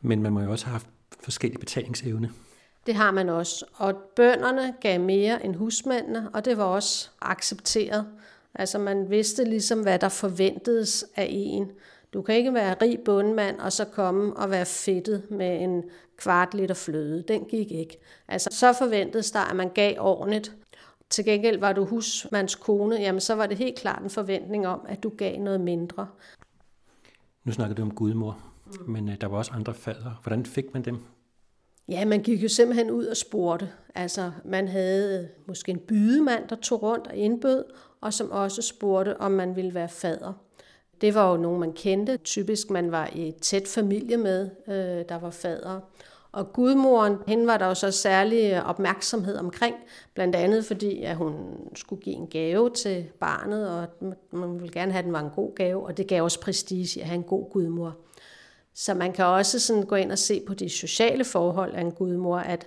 Men 0.00 0.22
man 0.22 0.32
må 0.32 0.40
jo 0.40 0.50
også 0.50 0.66
have 0.66 0.72
haft 0.72 0.86
forskellige 1.20 1.58
betalingsevne. 1.60 2.30
Det 2.86 2.94
har 2.94 3.10
man 3.10 3.28
også. 3.28 3.64
Og 3.74 3.94
bønderne 4.16 4.74
gav 4.80 5.00
mere 5.00 5.44
end 5.44 5.56
husmændene, 5.56 6.30
og 6.34 6.44
det 6.44 6.56
var 6.58 6.64
også 6.64 7.10
accepteret. 7.20 8.06
Altså 8.54 8.78
man 8.78 9.10
vidste 9.10 9.44
ligesom, 9.44 9.82
hvad 9.82 9.98
der 9.98 10.08
forventedes 10.08 11.04
af 11.16 11.26
en. 11.30 11.70
Du 12.12 12.22
kan 12.22 12.34
ikke 12.34 12.54
være 12.54 12.76
rig 12.82 12.98
bundmand 13.04 13.58
og 13.58 13.72
så 13.72 13.84
komme 13.84 14.36
og 14.36 14.50
være 14.50 14.66
fedtet 14.66 15.30
med 15.30 15.62
en 15.62 15.82
kvart 16.16 16.54
liter 16.54 16.74
fløde. 16.74 17.24
Den 17.28 17.44
gik 17.44 17.72
ikke. 17.72 17.98
Altså 18.28 18.48
så 18.52 18.72
forventedes 18.72 19.30
der, 19.30 19.40
at 19.40 19.56
man 19.56 19.68
gav 19.68 19.94
ordentligt. 19.98 20.52
Til 21.10 21.24
gengæld 21.24 21.60
var 21.60 21.72
du 21.72 21.84
husmands 21.84 22.54
kone, 22.54 22.96
jamen 22.96 23.20
så 23.20 23.34
var 23.34 23.46
det 23.46 23.56
helt 23.56 23.78
klart 23.78 24.02
en 24.02 24.10
forventning 24.10 24.66
om, 24.66 24.80
at 24.88 25.02
du 25.02 25.08
gav 25.08 25.38
noget 25.38 25.60
mindre. 25.60 26.06
Nu 27.44 27.52
snakker 27.52 27.74
du 27.74 27.82
om 27.82 27.94
gudmor, 27.94 28.38
men 28.86 29.08
øh, 29.08 29.20
der 29.20 29.26
var 29.26 29.38
også 29.38 29.52
andre 29.52 29.74
fader. 29.74 30.20
Hvordan 30.22 30.46
fik 30.46 30.74
man 30.74 30.82
dem? 30.82 30.98
Ja, 31.88 32.04
man 32.04 32.22
gik 32.22 32.42
jo 32.42 32.48
simpelthen 32.48 32.90
ud 32.90 33.06
og 33.06 33.16
spurgte. 33.16 33.68
Altså, 33.94 34.32
man 34.44 34.68
havde 34.68 35.20
øh, 35.22 35.28
måske 35.46 35.70
en 35.70 35.78
bydemand, 35.78 36.48
der 36.48 36.56
tog 36.56 36.82
rundt 36.82 37.06
og 37.06 37.16
indbød, 37.16 37.64
og 38.00 38.12
som 38.12 38.30
også 38.30 38.62
spurgte, 38.62 39.20
om 39.20 39.30
man 39.32 39.56
ville 39.56 39.74
være 39.74 39.88
fader. 39.88 40.32
Det 41.00 41.14
var 41.14 41.30
jo 41.30 41.36
nogen, 41.36 41.60
man 41.60 41.72
kendte. 41.72 42.16
Typisk 42.16 42.70
man 42.70 42.92
var 42.92 43.10
i 43.14 43.32
tæt 43.40 43.68
familie 43.68 44.16
med, 44.16 44.50
øh, 44.68 45.04
der 45.08 45.18
var 45.18 45.30
fader. 45.30 45.80
Og 46.32 46.52
gudmoren, 46.52 47.16
hende 47.26 47.46
var 47.46 47.58
der 47.58 47.66
jo 47.66 47.74
så 47.74 47.90
særlig 47.90 48.52
øh, 48.52 48.68
opmærksomhed 48.68 49.36
omkring, 49.36 49.76
blandt 50.14 50.36
andet 50.36 50.64
fordi, 50.64 51.02
at 51.02 51.16
hun 51.16 51.34
skulle 51.74 52.02
give 52.02 52.16
en 52.16 52.26
gave 52.26 52.70
til 52.70 53.06
barnet, 53.20 53.70
og 53.70 53.86
man 54.30 54.60
ville 54.60 54.72
gerne 54.72 54.92
have, 54.92 54.98
at 54.98 55.04
den 55.04 55.12
var 55.12 55.20
en 55.20 55.30
god 55.30 55.54
gave, 55.54 55.86
og 55.86 55.96
det 55.96 56.06
gav 56.06 56.22
også 56.22 56.40
prestige 56.40 57.00
at 57.00 57.06
have 57.06 57.16
en 57.16 57.22
god 57.22 57.50
gudmor. 57.50 57.96
Så 58.74 58.94
man 58.94 59.12
kan 59.12 59.24
også 59.24 59.58
sådan 59.58 59.82
gå 59.82 59.94
ind 59.94 60.12
og 60.12 60.18
se 60.18 60.42
på 60.46 60.54
de 60.54 60.68
sociale 60.68 61.24
forhold 61.24 61.74
af 61.74 61.80
en 61.80 61.92
gudmor, 61.92 62.38
at 62.38 62.66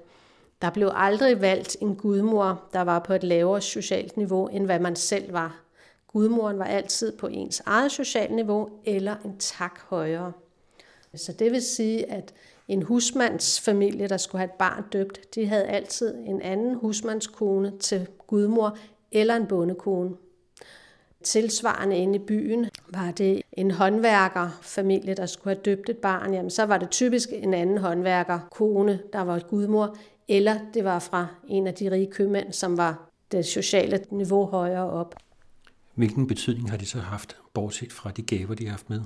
Der 0.62 0.70
blev 0.70 0.92
aldrig 0.94 1.42
valgt 1.42 1.78
en 1.82 1.96
gudmor, 1.96 2.64
der 2.74 2.82
var 2.82 3.00
på 3.00 3.14
et 3.14 3.24
lavere 3.24 3.62
socialt 3.62 4.18
niveau, 4.18 4.48
end 4.48 4.66
hvad 4.66 4.80
man 4.80 4.96
selv 4.96 5.34
var. 5.34 5.62
Gudmoren 6.08 6.60
var 6.60 6.66
altid 6.66 7.18
på 7.18 7.28
ens 7.28 7.62
eget 7.66 7.92
socialt 7.92 8.32
niveau 8.36 8.70
eller 8.86 9.16
en 9.26 9.38
tak 9.38 9.80
højere. 9.90 10.32
Så 11.16 11.34
det 11.34 11.52
vil 11.52 11.62
sige, 11.62 12.12
at 12.12 12.34
en 12.68 12.84
husmandsfamilie, 12.84 14.08
der 14.08 14.18
skulle 14.18 14.40
have 14.40 14.50
et 14.50 14.58
barn 14.60 14.84
døbt, 14.94 15.36
de 15.36 15.46
havde 15.46 15.66
altid 15.66 16.16
en 16.16 16.42
anden 16.42 16.76
husmandskone 16.76 17.74
til 17.80 18.08
gudmor 18.28 18.78
eller 19.12 19.36
en 19.36 19.48
bondekone. 19.48 20.16
Tilsvarende 21.26 21.98
inde 21.98 22.16
i 22.16 22.20
byen 22.20 22.66
var 22.90 23.12
det 23.12 23.42
en 23.54 23.72
håndværkerfamilie, 23.72 25.14
der 25.14 25.26
skulle 25.26 25.56
have 25.56 25.64
døbt 25.64 25.90
et 25.90 25.98
barn, 25.98 26.34
jamen 26.34 26.50
så 26.50 26.64
var 26.64 26.78
det 26.78 26.90
typisk 26.90 27.30
en 27.32 27.54
anden 27.54 27.78
håndværkerkone, 27.78 29.00
der 29.14 29.22
var 29.22 29.36
et 29.36 29.48
gudmor, 29.48 29.98
eller 30.28 30.60
det 30.74 30.84
var 30.84 31.00
fra 31.00 31.28
en 31.48 31.68
af 31.68 31.74
de 31.74 31.92
rige 31.92 32.12
købmænd, 32.12 32.54
som 32.54 32.78
var 32.78 33.10
det 33.32 33.46
sociale 33.46 34.00
niveau 34.12 34.46
højere 34.46 34.90
op. 34.90 35.16
Hvilken 35.96 36.28
betydning 36.28 36.70
har 36.70 36.78
de 36.78 36.86
så 36.86 36.98
haft, 36.98 37.38
bortset 37.54 37.94
fra 37.94 38.12
de 38.12 38.22
gaver, 38.22 38.56
de 38.56 38.64
har 38.64 38.72
haft 38.72 38.90
med? 38.90 39.02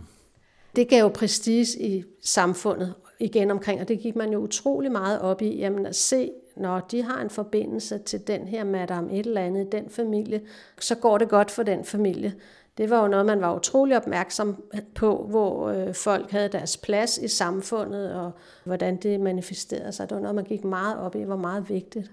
Det 0.75 0.89
gav 0.89 0.99
jo 0.99 1.07
prestige 1.07 1.81
i 1.81 2.03
samfundet 2.23 2.93
igen 3.19 3.51
omkring, 3.51 3.81
og 3.81 3.87
det 3.87 3.99
gik 3.99 4.15
man 4.15 4.31
jo 4.31 4.39
utrolig 4.39 4.91
meget 4.91 5.21
op 5.21 5.41
i, 5.41 5.57
jamen 5.57 5.85
at 5.85 5.95
se, 5.95 6.31
når 6.59 6.79
de 6.79 7.03
har 7.03 7.21
en 7.21 7.29
forbindelse 7.29 7.97
til 7.97 8.27
den 8.27 8.47
her 8.47 8.63
madame 8.63 9.11
et 9.11 9.25
eller 9.25 9.41
andet, 9.41 9.71
den 9.71 9.89
familie, 9.89 10.41
så 10.79 10.95
går 10.95 11.17
det 11.17 11.29
godt 11.29 11.51
for 11.51 11.63
den 11.63 11.85
familie. 11.85 12.33
Det 12.77 12.89
var 12.89 13.01
jo 13.01 13.07
noget, 13.07 13.25
man 13.25 13.41
var 13.41 13.55
utrolig 13.55 13.97
opmærksom 13.97 14.63
på, 14.95 15.25
hvor 15.29 15.69
øh, 15.69 15.95
folk 15.95 16.31
havde 16.31 16.49
deres 16.49 16.77
plads 16.77 17.17
i 17.17 17.27
samfundet, 17.27 18.13
og 18.13 18.31
hvordan 18.63 18.97
det 18.97 19.19
manifesterede 19.19 19.91
sig. 19.91 20.09
Det 20.09 20.15
var 20.15 20.21
noget, 20.21 20.35
man 20.35 20.45
gik 20.45 20.63
meget 20.63 20.97
op 20.97 21.15
i, 21.15 21.27
var 21.27 21.35
meget 21.35 21.69
vigtigt. 21.69 22.11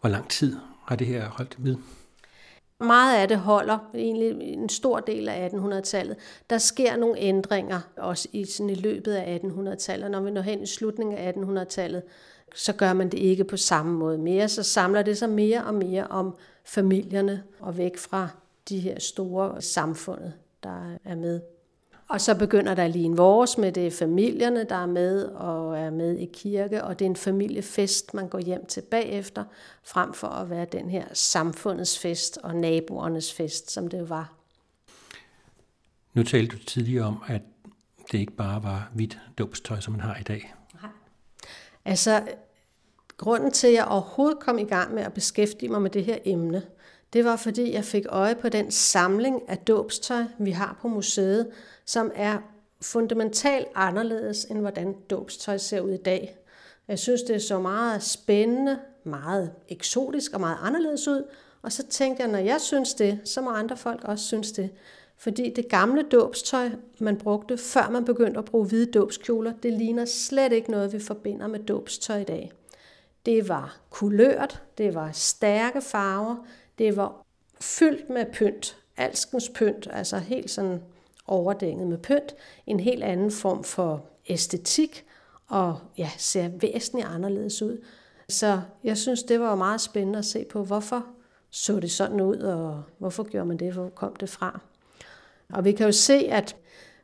Hvor 0.00 0.10
lang 0.10 0.28
tid 0.28 0.56
har 0.84 0.96
det 0.96 1.06
her 1.06 1.28
holdt 1.28 1.58
med? 1.58 1.76
Meget 2.82 3.16
af 3.16 3.28
det 3.28 3.38
holder 3.38 3.78
egentlig 3.94 4.40
en 4.40 4.68
stor 4.68 5.00
del 5.00 5.28
af 5.28 5.48
1800-tallet. 5.48 6.16
Der 6.50 6.58
sker 6.58 6.96
nogle 6.96 7.18
ændringer 7.18 7.80
også 7.96 8.28
i, 8.32 8.44
sådan 8.44 8.70
i 8.70 8.74
løbet 8.74 9.12
af 9.12 9.40
1800-tallet. 9.44 10.10
Når 10.10 10.20
vi 10.20 10.30
når 10.30 10.40
hen 10.40 10.62
i 10.62 10.66
slutningen 10.66 11.18
af 11.18 11.32
1800-tallet, 11.32 12.02
så 12.54 12.72
gør 12.72 12.92
man 12.92 13.08
det 13.08 13.18
ikke 13.18 13.44
på 13.44 13.56
samme 13.56 13.92
måde 13.92 14.18
mere. 14.18 14.48
Så 14.48 14.62
samler 14.62 15.02
det 15.02 15.18
sig 15.18 15.28
mere 15.28 15.64
og 15.64 15.74
mere 15.74 16.06
om 16.06 16.34
familierne 16.64 17.42
og 17.60 17.78
væk 17.78 17.96
fra 17.96 18.28
de 18.68 18.78
her 18.78 19.00
store 19.00 19.62
samfundet, 19.62 20.32
der 20.62 20.96
er 21.04 21.14
med. 21.14 21.40
Og 22.12 22.20
så 22.20 22.34
begynder 22.34 22.74
der 22.74 22.86
lige 22.86 23.04
en 23.04 23.16
vores 23.16 23.58
med 23.58 23.72
det 23.72 23.86
er 23.86 23.90
familierne, 23.90 24.64
der 24.64 24.74
er 24.74 24.86
med 24.86 25.24
og 25.24 25.78
er 25.78 25.90
med 25.90 26.18
i 26.18 26.24
kirke, 26.24 26.84
og 26.84 26.98
det 26.98 27.04
er 27.04 27.10
en 27.10 27.16
familiefest, 27.16 28.14
man 28.14 28.28
går 28.28 28.38
hjem 28.38 28.66
til 28.66 28.80
bagefter, 28.80 29.44
frem 29.84 30.14
for 30.14 30.26
at 30.26 30.50
være 30.50 30.64
den 30.64 30.90
her 30.90 31.04
samfundets 31.12 31.98
fest 31.98 32.38
og 32.42 32.56
naboernes 32.56 33.32
fest, 33.32 33.70
som 33.70 33.88
det 33.88 34.10
var. 34.10 34.32
Nu 36.14 36.22
talte 36.22 36.56
du 36.56 36.64
tidligere 36.64 37.04
om, 37.04 37.22
at 37.26 37.42
det 38.12 38.18
ikke 38.18 38.32
bare 38.32 38.62
var 38.62 38.90
hvidt 38.94 39.18
dåbstøj, 39.38 39.80
som 39.80 39.92
man 39.92 40.00
har 40.00 40.16
i 40.20 40.22
dag. 40.22 40.54
Nej. 40.82 40.90
Altså, 41.84 42.22
grunden 43.16 43.50
til, 43.50 43.66
at 43.66 43.72
jeg 43.72 43.84
overhovedet 43.84 44.40
kom 44.40 44.58
i 44.58 44.64
gang 44.64 44.94
med 44.94 45.02
at 45.02 45.12
beskæftige 45.12 45.68
mig 45.68 45.82
med 45.82 45.90
det 45.90 46.04
her 46.04 46.18
emne, 46.24 46.62
det 47.12 47.24
var 47.24 47.36
fordi, 47.36 47.72
jeg 47.72 47.84
fik 47.84 48.04
øje 48.08 48.34
på 48.34 48.48
den 48.48 48.70
samling 48.70 49.48
af 49.48 49.58
dåbstøj, 49.58 50.24
vi 50.38 50.50
har 50.50 50.78
på 50.82 50.88
museet, 50.88 51.50
som 51.86 52.10
er 52.14 52.38
fundamentalt 52.82 53.66
anderledes, 53.74 54.44
end 54.44 54.60
hvordan 54.60 54.94
dåbstøj 55.10 55.58
ser 55.58 55.80
ud 55.80 55.90
i 55.90 56.02
dag. 56.02 56.36
Jeg 56.88 56.98
synes, 56.98 57.22
det 57.22 57.36
er 57.36 57.40
så 57.40 57.58
meget 57.58 58.02
spændende, 58.02 58.78
meget 59.04 59.52
eksotisk 59.68 60.32
og 60.34 60.40
meget 60.40 60.56
anderledes 60.62 61.08
ud. 61.08 61.22
Og 61.62 61.72
så 61.72 61.86
tænkte 61.86 62.22
jeg, 62.22 62.32
når 62.32 62.38
jeg 62.38 62.60
synes 62.60 62.94
det, 62.94 63.20
så 63.24 63.40
må 63.40 63.50
andre 63.50 63.76
folk 63.76 64.04
også 64.04 64.24
synes 64.24 64.52
det. 64.52 64.70
Fordi 65.16 65.52
det 65.56 65.68
gamle 65.68 66.02
dåbstøj, 66.02 66.70
man 66.98 67.16
brugte, 67.16 67.58
før 67.58 67.90
man 67.90 68.04
begyndte 68.04 68.38
at 68.38 68.44
bruge 68.44 68.66
hvide 68.66 68.92
dåbskjoler, 68.92 69.52
det 69.62 69.72
ligner 69.72 70.04
slet 70.04 70.52
ikke 70.52 70.70
noget, 70.70 70.92
vi 70.92 71.00
forbinder 71.00 71.46
med 71.46 71.60
dåbstøj 71.60 72.20
i 72.20 72.24
dag. 72.24 72.52
Det 73.26 73.48
var 73.48 73.80
kulørt, 73.90 74.62
det 74.78 74.94
var 74.94 75.10
stærke 75.12 75.80
farver, 75.80 76.36
det 76.82 76.96
var 76.96 77.26
fyldt 77.60 78.10
med 78.10 78.26
pynt, 78.32 78.76
alskens 78.96 79.48
pynt, 79.48 79.88
altså 79.90 80.18
helt 80.18 80.50
sådan 80.50 80.82
overdænget 81.26 81.88
med 81.88 81.98
pynt, 81.98 82.34
en 82.66 82.80
helt 82.80 83.02
anden 83.02 83.30
form 83.30 83.64
for 83.64 84.04
æstetik, 84.28 85.04
og 85.48 85.78
ja, 85.98 86.10
ser 86.18 86.48
væsentligt 86.48 87.08
anderledes 87.08 87.62
ud. 87.62 87.84
Så 88.28 88.60
jeg 88.84 88.98
synes, 88.98 89.22
det 89.22 89.40
var 89.40 89.54
meget 89.54 89.80
spændende 89.80 90.18
at 90.18 90.24
se 90.24 90.44
på, 90.50 90.64
hvorfor 90.64 91.06
så 91.50 91.80
det 91.80 91.90
sådan 91.90 92.20
ud, 92.20 92.36
og 92.36 92.82
hvorfor 92.98 93.22
gjorde 93.22 93.46
man 93.46 93.56
det, 93.56 93.72
hvor 93.72 93.88
kom 93.88 94.16
det 94.16 94.28
fra. 94.28 94.60
Og 95.52 95.64
vi 95.64 95.72
kan 95.72 95.86
jo 95.86 95.92
se, 95.92 96.14
at 96.14 96.56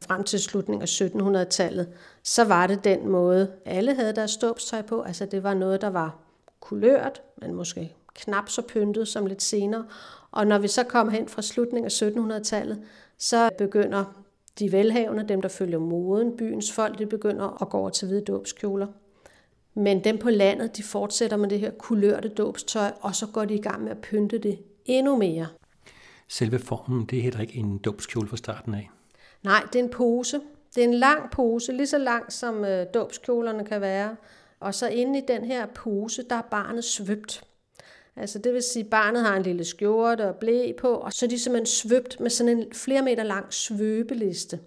frem 0.07 0.25
til 0.25 0.41
slutningen 0.41 0.83
af 0.83 1.45
1700-tallet, 1.45 1.89
så 2.23 2.45
var 2.45 2.67
det 2.67 2.85
den 2.85 3.09
måde, 3.09 3.53
alle 3.65 3.95
havde 3.95 4.17
deres 4.17 4.31
ståbstøj 4.31 4.83
på. 4.83 5.03
Altså 5.03 5.27
det 5.27 5.43
var 5.43 5.55
noget, 5.55 5.81
der 5.81 5.91
var 5.91 6.19
kulørt, 6.61 7.23
men 7.37 7.55
måske 7.55 7.95
knap 8.19 8.49
så 8.49 8.63
pyntet 8.63 9.09
som 9.09 9.27
lidt 9.27 9.43
senere. 9.43 9.85
Og 10.31 10.47
når 10.47 10.59
vi 10.59 10.69
så 10.69 10.85
kommer 10.85 11.13
hen 11.13 11.29
fra 11.29 11.43
slutningen 11.43 11.85
af 11.85 12.39
1700-tallet, 12.39 12.83
så 13.19 13.51
begynder 13.59 14.05
de 14.59 14.73
velhavende, 14.73 15.29
dem 15.29 15.43
der 15.43 15.49
følger 15.49 15.79
moden, 15.79 16.37
byens 16.37 16.73
folk, 16.73 16.99
de 16.99 17.07
begynder 17.07 17.63
at 17.63 17.69
gå 17.69 17.79
over 17.79 17.91
til 17.91 18.09
hvide 18.09 18.25
dåbskjoler. 18.25 18.87
Men 19.75 20.05
dem 20.05 20.19
på 20.19 20.31
landet, 20.31 20.77
de 20.77 20.83
fortsætter 20.83 21.37
med 21.37 21.49
det 21.49 21.61
her 21.61 21.71
kulørte 21.71 22.29
dåbstøj, 22.29 22.91
og 23.01 23.15
så 23.15 23.27
går 23.27 23.45
de 23.45 23.55
i 23.55 23.63
gang 23.63 23.83
med 23.83 23.91
at 23.91 23.99
pynte 23.99 24.39
det 24.39 24.59
endnu 24.85 25.17
mere. 25.17 25.47
Selve 26.29 26.59
formen, 26.59 27.07
det 27.07 27.19
er 27.19 27.23
heller 27.23 27.41
ikke 27.41 27.57
en 27.57 27.79
dåbskjole 27.79 28.29
fra 28.29 28.37
starten 28.37 28.75
af? 28.75 28.91
Nej, 29.43 29.63
det 29.73 29.79
er 29.79 29.85
en 29.85 29.91
pose. 29.91 30.41
Det 30.75 30.85
er 30.85 30.89
en 30.89 30.95
lang 30.95 31.31
pose, 31.31 31.73
lige 31.73 31.87
så 31.87 31.99
lang 31.99 32.33
som 32.33 32.65
øh, 32.65 32.87
dåbskjolerne 32.95 33.65
kan 33.65 33.81
være. 33.81 34.17
Og 34.61 34.75
så 34.75 34.89
inde 34.89 35.19
i 35.19 35.23
den 35.29 35.45
her 35.45 35.67
pose, 35.67 36.23
der 36.31 36.37
er 36.37 36.43
barnet 36.43 36.85
svøbt. 36.85 37.45
Altså 38.21 38.39
det 38.39 38.55
vil 38.55 38.63
sige, 38.63 38.85
at 38.85 38.91
barnet 38.91 39.23
har 39.23 39.37
en 39.37 39.43
lille 39.43 39.65
skjorte 39.65 40.29
og 40.29 40.37
blæ 40.37 40.73
på, 40.73 40.89
og 40.89 41.13
så 41.13 41.27
er 41.27 41.31
de 41.31 41.39
simpelthen 41.39 41.67
svøbt 41.67 42.21
med 42.21 42.31
sådan 42.31 42.59
en 42.59 42.73
flere 42.73 43.03
meter 43.03 43.23
lang 43.23 43.53
svøbeliste. 43.53 44.61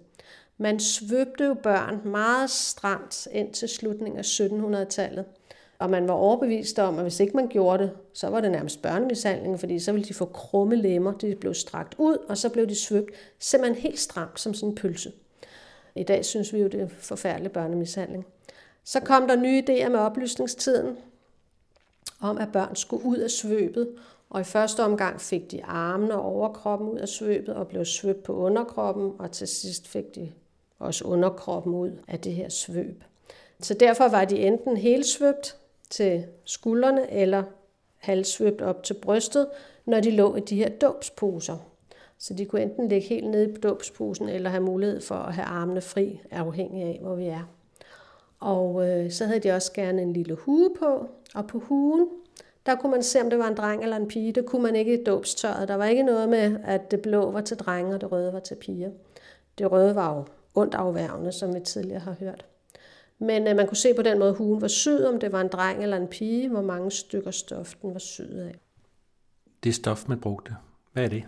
Man 0.58 0.80
svøbte 0.80 1.44
jo 1.44 1.54
børn 1.54 2.00
meget 2.04 2.50
stramt 2.50 3.28
ind 3.32 3.52
til 3.52 3.68
slutningen 3.68 4.18
af 4.18 4.22
1700-tallet. 4.22 5.24
Og 5.78 5.90
man 5.90 6.08
var 6.08 6.14
overbevist 6.14 6.78
om, 6.78 6.98
at 6.98 7.04
hvis 7.04 7.20
ikke 7.20 7.36
man 7.36 7.48
gjorde 7.48 7.82
det, 7.82 7.90
så 8.12 8.28
var 8.28 8.40
det 8.40 8.50
nærmest 8.50 8.82
børnemishandling, 8.82 9.60
fordi 9.60 9.78
så 9.78 9.92
ville 9.92 10.08
de 10.08 10.14
få 10.14 10.24
krumme 10.24 10.76
lemmer, 10.76 11.12
de 11.12 11.36
blev 11.40 11.54
strakt 11.54 11.94
ud, 11.98 12.16
og 12.28 12.38
så 12.38 12.48
blev 12.48 12.68
de 12.68 12.74
svøbt 12.74 13.10
simpelthen 13.38 13.82
helt 13.82 14.00
stramt 14.00 14.40
som 14.40 14.54
sådan 14.54 14.68
en 14.68 14.74
pølse. 14.74 15.12
I 15.96 16.02
dag 16.02 16.24
synes 16.24 16.52
vi 16.52 16.58
jo, 16.58 16.68
det 16.68 16.80
er 16.80 16.88
forfærdelig 16.98 17.52
børnemishandling. 17.52 18.26
Så 18.84 19.00
kom 19.00 19.28
der 19.28 19.36
nye 19.36 19.62
idéer 19.68 19.88
med 19.88 19.98
oplysningstiden, 19.98 20.96
om, 22.22 22.38
at 22.38 22.52
børn 22.52 22.76
skulle 22.76 23.04
ud 23.04 23.16
af 23.16 23.30
svøbet, 23.30 23.88
og 24.30 24.40
i 24.40 24.44
første 24.44 24.84
omgang 24.84 25.20
fik 25.20 25.50
de 25.50 25.64
armene 25.64 26.14
og 26.14 26.22
overkroppen 26.22 26.88
ud 26.88 26.98
af 26.98 27.08
svøbet 27.08 27.54
og 27.54 27.68
blev 27.68 27.84
svøbt 27.84 28.22
på 28.22 28.32
underkroppen, 28.34 29.12
og 29.18 29.30
til 29.30 29.48
sidst 29.48 29.88
fik 29.88 30.14
de 30.14 30.32
også 30.78 31.04
underkroppen 31.04 31.74
ud 31.74 31.90
af 32.08 32.20
det 32.20 32.32
her 32.32 32.48
svøb. 32.48 33.04
Så 33.60 33.74
derfor 33.74 34.08
var 34.08 34.24
de 34.24 34.38
enten 34.38 34.76
helt 34.76 35.06
svøbt 35.06 35.56
til 35.90 36.24
skuldrene 36.44 37.12
eller 37.12 37.42
halvsvøbt 37.98 38.62
op 38.62 38.82
til 38.82 38.94
brystet, 38.94 39.46
når 39.84 40.00
de 40.00 40.10
lå 40.10 40.36
i 40.36 40.40
de 40.40 40.56
her 40.56 40.68
dåbsposer. 40.68 41.56
Så 42.18 42.34
de 42.34 42.44
kunne 42.44 42.62
enten 42.62 42.88
ligge 42.88 43.08
helt 43.08 43.30
nede 43.30 43.50
i 43.50 43.54
dåbsposen 43.54 44.28
eller 44.28 44.50
have 44.50 44.62
mulighed 44.62 45.00
for 45.00 45.14
at 45.14 45.34
have 45.34 45.44
armene 45.44 45.80
fri, 45.80 46.20
afhængig 46.30 46.82
af, 46.82 46.98
hvor 47.02 47.14
vi 47.14 47.26
er. 47.26 47.48
Og 48.42 48.88
øh, 48.88 49.10
så 49.10 49.26
havde 49.26 49.40
de 49.40 49.50
også 49.50 49.72
gerne 49.72 50.02
en 50.02 50.12
lille 50.12 50.34
hue 50.34 50.70
på, 50.78 51.08
og 51.34 51.46
på 51.46 51.58
hugen, 51.58 52.08
der 52.66 52.74
kunne 52.74 52.92
man 52.92 53.02
se, 53.02 53.20
om 53.20 53.30
det 53.30 53.38
var 53.38 53.48
en 53.48 53.56
dreng 53.56 53.82
eller 53.82 53.96
en 53.96 54.08
pige. 54.08 54.32
Det 54.32 54.46
kunne 54.46 54.62
man 54.62 54.76
ikke 54.76 55.00
i 55.00 55.04
dåbstøjet. 55.04 55.68
Der 55.68 55.74
var 55.74 55.84
ikke 55.84 56.02
noget 56.02 56.28
med, 56.28 56.56
at 56.64 56.90
det 56.90 57.00
blå 57.00 57.30
var 57.30 57.40
til 57.40 57.56
drenge, 57.56 57.94
og 57.94 58.00
det 58.00 58.12
røde 58.12 58.32
var 58.32 58.40
til 58.40 58.54
piger. 58.54 58.90
Det 59.58 59.72
røde 59.72 59.94
var 59.94 60.16
jo 60.16 60.24
ondt 60.54 60.74
afværgende, 60.74 61.32
som 61.32 61.54
vi 61.54 61.60
tidligere 61.60 62.00
har 62.00 62.16
hørt. 62.20 62.44
Men 63.18 63.48
øh, 63.48 63.56
man 63.56 63.66
kunne 63.66 63.76
se 63.76 63.94
på 63.94 64.02
den 64.02 64.18
måde, 64.18 64.32
hugen 64.34 64.60
var 64.60 64.68
syet, 64.68 65.08
om 65.08 65.20
det 65.20 65.32
var 65.32 65.40
en 65.40 65.48
dreng 65.48 65.82
eller 65.82 65.96
en 65.96 66.08
pige, 66.08 66.48
hvor 66.48 66.62
mange 66.62 66.90
stykker 66.90 67.30
stof 67.30 67.74
den 67.82 67.92
var 67.92 67.98
syet 67.98 68.40
af. 68.40 68.60
Det 69.64 69.74
stof, 69.74 70.08
man 70.08 70.20
brugte, 70.20 70.56
hvad 70.92 71.04
er 71.04 71.08
det? 71.08 71.24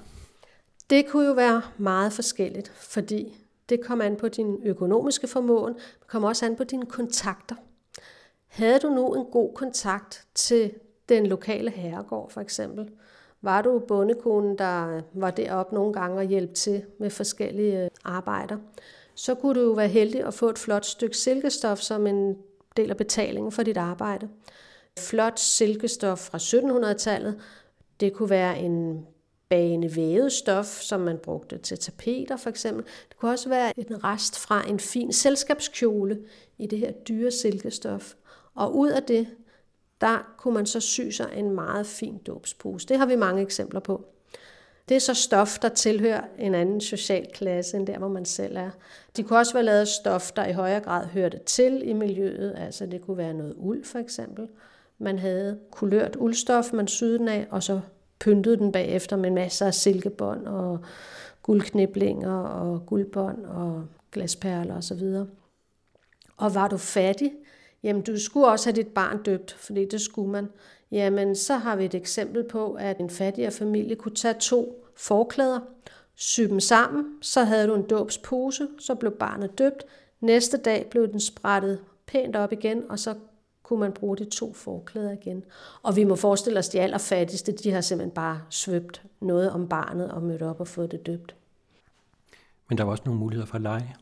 Det 0.91 1.07
kunne 1.07 1.27
jo 1.27 1.33
være 1.33 1.63
meget 1.79 2.13
forskelligt, 2.13 2.69
fordi 2.69 3.44
det 3.69 3.85
kom 3.85 4.01
an 4.01 4.17
på 4.17 4.29
din 4.29 4.63
økonomiske 4.65 5.27
formåen, 5.27 5.75
det 5.75 6.07
kom 6.07 6.25
også 6.25 6.47
an 6.47 6.57
på 6.57 6.65
dine 6.65 6.87
kontakter. 6.87 7.57
Havde 8.47 8.79
du 8.79 8.89
nu 8.89 9.15
en 9.15 9.25
god 9.25 9.55
kontakt 9.55 10.27
til 10.35 10.73
den 11.09 11.27
lokale 11.27 11.71
herregård 11.71 12.31
for 12.31 12.41
eksempel? 12.41 12.91
Var 13.43 13.63
du 13.63 13.79
bondekonen, 13.89 14.59
der 14.59 15.01
var 15.13 15.31
deroppe 15.31 15.75
nogle 15.75 15.93
gange 15.93 16.17
og 16.17 16.25
hjælp 16.25 16.55
til 16.55 16.85
med 16.99 17.11
forskellige 17.11 17.85
øh, 17.85 17.91
arbejder? 18.05 18.57
Så 19.15 19.35
kunne 19.35 19.61
du 19.61 19.67
jo 19.67 19.73
være 19.73 19.89
heldig 19.89 20.25
at 20.25 20.35
få 20.35 20.49
et 20.49 20.59
flot 20.59 20.85
stykke 20.85 21.17
silkestof 21.17 21.79
som 21.79 22.07
en 22.07 22.37
del 22.77 22.91
af 22.91 22.97
betalingen 22.97 23.53
for 23.53 23.63
dit 23.63 23.77
arbejde. 23.77 24.29
flot 24.99 25.41
silkestof 25.41 26.19
fra 26.19 26.39
1700-tallet. 26.39 27.41
Det 28.01 28.13
kunne 28.13 28.31
være 28.31 28.59
en 28.59 29.07
bane 29.49 29.97
vævet 29.97 30.33
stof, 30.33 30.81
som 30.81 31.01
man 31.01 31.19
brugte 31.19 31.59
til 31.59 31.79
tapeter 31.79 32.37
for 32.37 32.51
eksempel. 32.51 32.85
Det 33.09 33.17
kunne 33.17 33.31
også 33.31 33.49
være 33.49 33.73
en 33.79 34.05
rest 34.05 34.39
fra 34.39 34.69
en 34.69 34.81
fin 34.81 35.13
selskabskjole 35.13 36.19
i 36.59 36.67
det 36.67 36.79
her 36.79 36.93
dyre 36.93 37.31
silkestof. 37.31 38.15
Og 38.55 38.77
ud 38.77 38.89
af 38.89 39.03
det, 39.03 39.27
der 40.01 40.35
kunne 40.39 40.55
man 40.55 40.67
så 40.67 40.81
sy 40.81 41.11
sig 41.11 41.31
en 41.37 41.51
meget 41.51 41.87
fin 41.87 42.19
dåbspose. 42.19 42.89
Det 42.89 42.99
har 42.99 43.07
vi 43.07 43.17
mange 43.17 43.43
eksempler 43.43 43.81
på. 43.81 44.05
Det 44.89 44.95
er 44.95 44.99
så 45.01 45.15
stof, 45.15 45.59
der 45.59 45.69
tilhører 45.69 46.25
en 46.39 46.55
anden 46.55 46.81
social 46.81 47.27
klasse, 47.35 47.77
end 47.77 47.87
der, 47.87 47.99
hvor 47.99 48.09
man 48.09 48.25
selv 48.25 48.57
er. 48.57 48.71
De 49.17 49.23
kunne 49.23 49.39
også 49.39 49.53
være 49.53 49.63
lavet 49.63 49.89
stof, 49.89 50.33
der 50.33 50.47
i 50.47 50.53
højere 50.53 50.81
grad 50.81 51.07
hørte 51.07 51.39
til 51.47 51.89
i 51.89 51.93
miljøet. 51.93 52.55
Altså 52.57 52.87
det 52.87 53.03
kunne 53.03 53.17
være 53.17 53.35
noget 53.35 53.55
uld 53.57 53.85
for 53.85 53.99
eksempel. 53.99 54.49
Man 54.99 55.19
havde 55.19 55.59
kulørt 55.71 56.17
uldstof, 56.17 56.73
man 56.73 56.89
syede 56.89 57.19
den 57.19 57.29
af, 57.29 57.47
og 57.51 57.63
så 57.63 57.81
pyntede 58.25 58.57
den 58.57 58.73
bagefter 58.73 59.17
med 59.17 59.31
masser 59.31 59.67
af 59.67 59.75
silkebånd 59.75 60.47
og 60.47 60.79
guldkniblinger 61.43 62.37
og 62.37 62.87
guldbånd 62.87 63.47
og 63.47 63.85
glasperler 64.13 64.77
osv. 64.77 65.03
Og 66.37 66.55
var 66.55 66.69
du 66.69 66.77
fattig, 66.77 67.33
jamen 67.83 68.03
du 68.03 68.19
skulle 68.19 68.47
også 68.47 68.71
have 68.71 68.77
dit 68.77 68.89
barn 68.89 69.23
døbt, 69.23 69.53
fordi 69.53 69.89
det 69.89 70.01
skulle 70.01 70.31
man. 70.31 70.49
Jamen 70.91 71.37
så 71.37 71.55
har 71.55 71.77
vi 71.77 71.85
et 71.85 71.95
eksempel 71.95 72.45
på, 72.49 72.73
at 72.73 72.99
en 72.99 73.11
fattigere 73.11 73.51
familie 73.51 73.97
kunne 73.97 74.15
tage 74.15 74.35
to 74.41 74.87
forklæder, 74.97 75.61
sy 76.15 76.41
dem 76.41 76.61
sammen, 76.61 77.05
så 77.23 77.45
havde 77.45 77.69
du 77.69 77.75
en 77.75 77.87
dåbspose, 77.87 78.69
så 78.79 78.95
blev 78.95 79.13
barnet 79.13 79.59
døbt. 79.59 79.85
Næste 80.21 80.57
dag 80.57 80.87
blev 80.91 81.09
den 81.09 81.21
sprættet 81.21 81.81
pænt 82.07 82.37
op 82.37 82.53
igen, 82.53 82.91
og 82.91 82.99
så 82.99 83.15
kunne 83.65 83.81
man 83.81 83.93
bruge 83.93 84.17
de 84.17 84.25
to 84.25 84.53
forklæder 84.53 85.13
igen. 85.13 85.45
Og 85.83 85.97
vi 85.97 86.05
må 86.05 86.17
forestille 86.17 86.59
os, 86.59 86.69
at 86.69 86.73
de 86.73 86.81
allerfattigste, 86.81 87.53
de 87.53 87.71
har 87.71 87.81
simpelthen 87.81 88.15
bare 88.15 88.41
svøbt 88.51 89.03
noget 89.21 89.51
om 89.51 89.69
barnet 89.69 90.11
og 90.11 90.23
mødt 90.23 90.43
op 90.43 90.61
og 90.61 90.69
fået 90.69 90.91
det 90.91 91.07
døbt. 91.07 91.35
Men 92.69 92.79
der 92.79 92.85
var 92.85 92.91
også 92.91 93.03
nogle 93.07 93.21
muligheder 93.21 93.47
for 93.47 93.55
at 93.55 93.63
lege. 93.63 93.97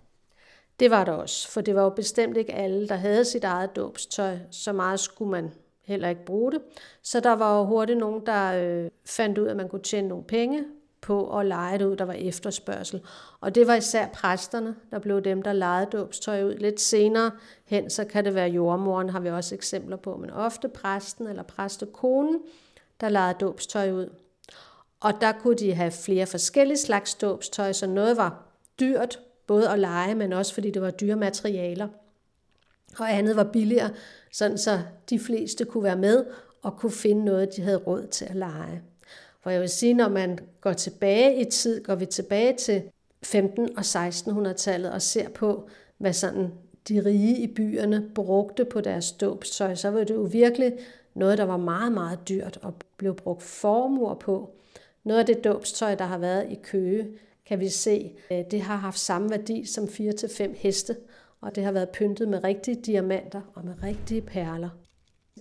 Det 0.80 0.90
var 0.90 1.04
der 1.04 1.12
også, 1.12 1.48
for 1.48 1.60
det 1.60 1.74
var 1.74 1.82
jo 1.82 1.88
bestemt 1.88 2.36
ikke 2.36 2.52
alle, 2.54 2.88
der 2.88 2.94
havde 2.94 3.24
sit 3.24 3.44
eget 3.44 3.76
dåbstøj. 3.76 4.38
Så 4.50 4.72
meget 4.72 5.00
skulle 5.00 5.30
man 5.30 5.50
heller 5.84 6.08
ikke 6.08 6.24
bruge 6.24 6.52
det. 6.52 6.60
Så 7.02 7.20
der 7.20 7.32
var 7.32 7.58
jo 7.58 7.64
hurtigt 7.64 7.98
nogen, 7.98 8.26
der 8.26 8.52
øh, 8.64 8.90
fandt 9.04 9.38
ud 9.38 9.46
af, 9.46 9.50
at 9.50 9.56
man 9.56 9.68
kunne 9.68 9.82
tjene 9.82 10.08
nogle 10.08 10.24
penge 10.24 10.64
på 11.02 11.38
at 11.38 11.46
lege 11.46 11.78
det 11.78 11.84
ud, 11.84 11.96
der 11.96 12.04
var 12.04 12.12
efterspørgsel. 12.12 13.00
Og 13.40 13.54
det 13.54 13.66
var 13.66 13.74
især 13.74 14.08
præsterne, 14.08 14.74
der 14.90 14.98
blev 14.98 15.22
dem, 15.22 15.42
der 15.42 15.52
lejede 15.52 15.90
dåbstøj 15.92 16.42
ud. 16.44 16.54
Lidt 16.54 16.80
senere 16.80 17.30
hen, 17.64 17.90
så 17.90 18.04
kan 18.04 18.24
det 18.24 18.34
være 18.34 18.48
jordmoren, 18.48 19.10
har 19.10 19.20
vi 19.20 19.30
også 19.30 19.54
eksempler 19.54 19.96
på, 19.96 20.16
men 20.16 20.30
ofte 20.30 20.68
præsten 20.68 21.26
eller 21.26 21.42
præstekonen, 21.42 22.38
der 23.00 23.08
lejede 23.08 23.38
dåbstøj 23.40 23.90
ud. 23.90 24.08
Og 25.00 25.12
der 25.20 25.32
kunne 25.32 25.56
de 25.56 25.74
have 25.74 25.90
flere 25.90 26.26
forskellige 26.26 26.78
slags 26.78 27.14
dåbstøj, 27.14 27.72
så 27.72 27.86
noget 27.86 28.16
var 28.16 28.46
dyrt, 28.80 29.20
både 29.46 29.68
at 29.68 29.78
lege, 29.78 30.14
men 30.14 30.32
også 30.32 30.54
fordi 30.54 30.70
det 30.70 30.82
var 30.82 30.90
dyre 30.90 31.16
materialer. 31.16 31.88
Og 32.98 33.12
andet 33.12 33.36
var 33.36 33.44
billigere, 33.44 33.90
sådan 34.32 34.58
så 34.58 34.80
de 35.10 35.18
fleste 35.18 35.64
kunne 35.64 35.84
være 35.84 35.96
med 35.96 36.26
og 36.62 36.76
kunne 36.76 36.92
finde 36.92 37.24
noget, 37.24 37.56
de 37.56 37.62
havde 37.62 37.76
råd 37.76 38.06
til 38.06 38.24
at 38.24 38.36
lege. 38.36 38.82
For 39.42 39.50
jeg 39.50 39.60
vil 39.60 39.68
sige, 39.68 39.94
når 39.94 40.08
man 40.08 40.38
går 40.60 40.72
tilbage 40.72 41.40
i 41.40 41.44
tid, 41.44 41.84
går 41.84 41.94
vi 41.94 42.06
tilbage 42.06 42.56
til 42.56 42.82
15- 43.26 43.76
og 43.76 43.80
1600-tallet 43.80 44.92
og 44.92 45.02
ser 45.02 45.28
på, 45.28 45.68
hvad 45.98 46.12
sådan 46.12 46.52
de 46.88 47.04
rige 47.04 47.38
i 47.38 47.54
byerne 47.54 48.10
brugte 48.14 48.64
på 48.64 48.80
deres 48.80 49.12
dåbstøj, 49.12 49.74
så 49.74 49.88
var 49.90 50.04
det 50.04 50.14
jo 50.14 50.28
virkelig 50.32 50.72
noget, 51.14 51.38
der 51.38 51.44
var 51.44 51.56
meget, 51.56 51.92
meget 51.92 52.28
dyrt 52.28 52.58
og 52.62 52.74
blev 52.96 53.14
brugt 53.14 53.42
formuer 53.42 54.14
på. 54.14 54.50
Noget 55.04 55.20
af 55.20 55.26
det 55.26 55.44
dåbstøj, 55.44 55.94
der 55.94 56.04
har 56.04 56.18
været 56.18 56.50
i 56.50 56.58
Køge, 56.62 57.08
kan 57.46 57.60
vi 57.60 57.68
se, 57.68 58.12
øh, 58.30 58.44
det 58.50 58.60
har 58.60 58.76
haft 58.76 58.98
samme 58.98 59.30
værdi 59.30 59.64
som 59.64 59.84
4-5 59.84 60.56
heste, 60.56 60.96
og 61.40 61.54
det 61.54 61.64
har 61.64 61.72
været 61.72 61.88
pyntet 61.88 62.28
med 62.28 62.44
rigtige 62.44 62.82
diamanter 62.82 63.40
og 63.54 63.64
med 63.64 63.74
rigtige 63.82 64.20
perler. 64.20 64.68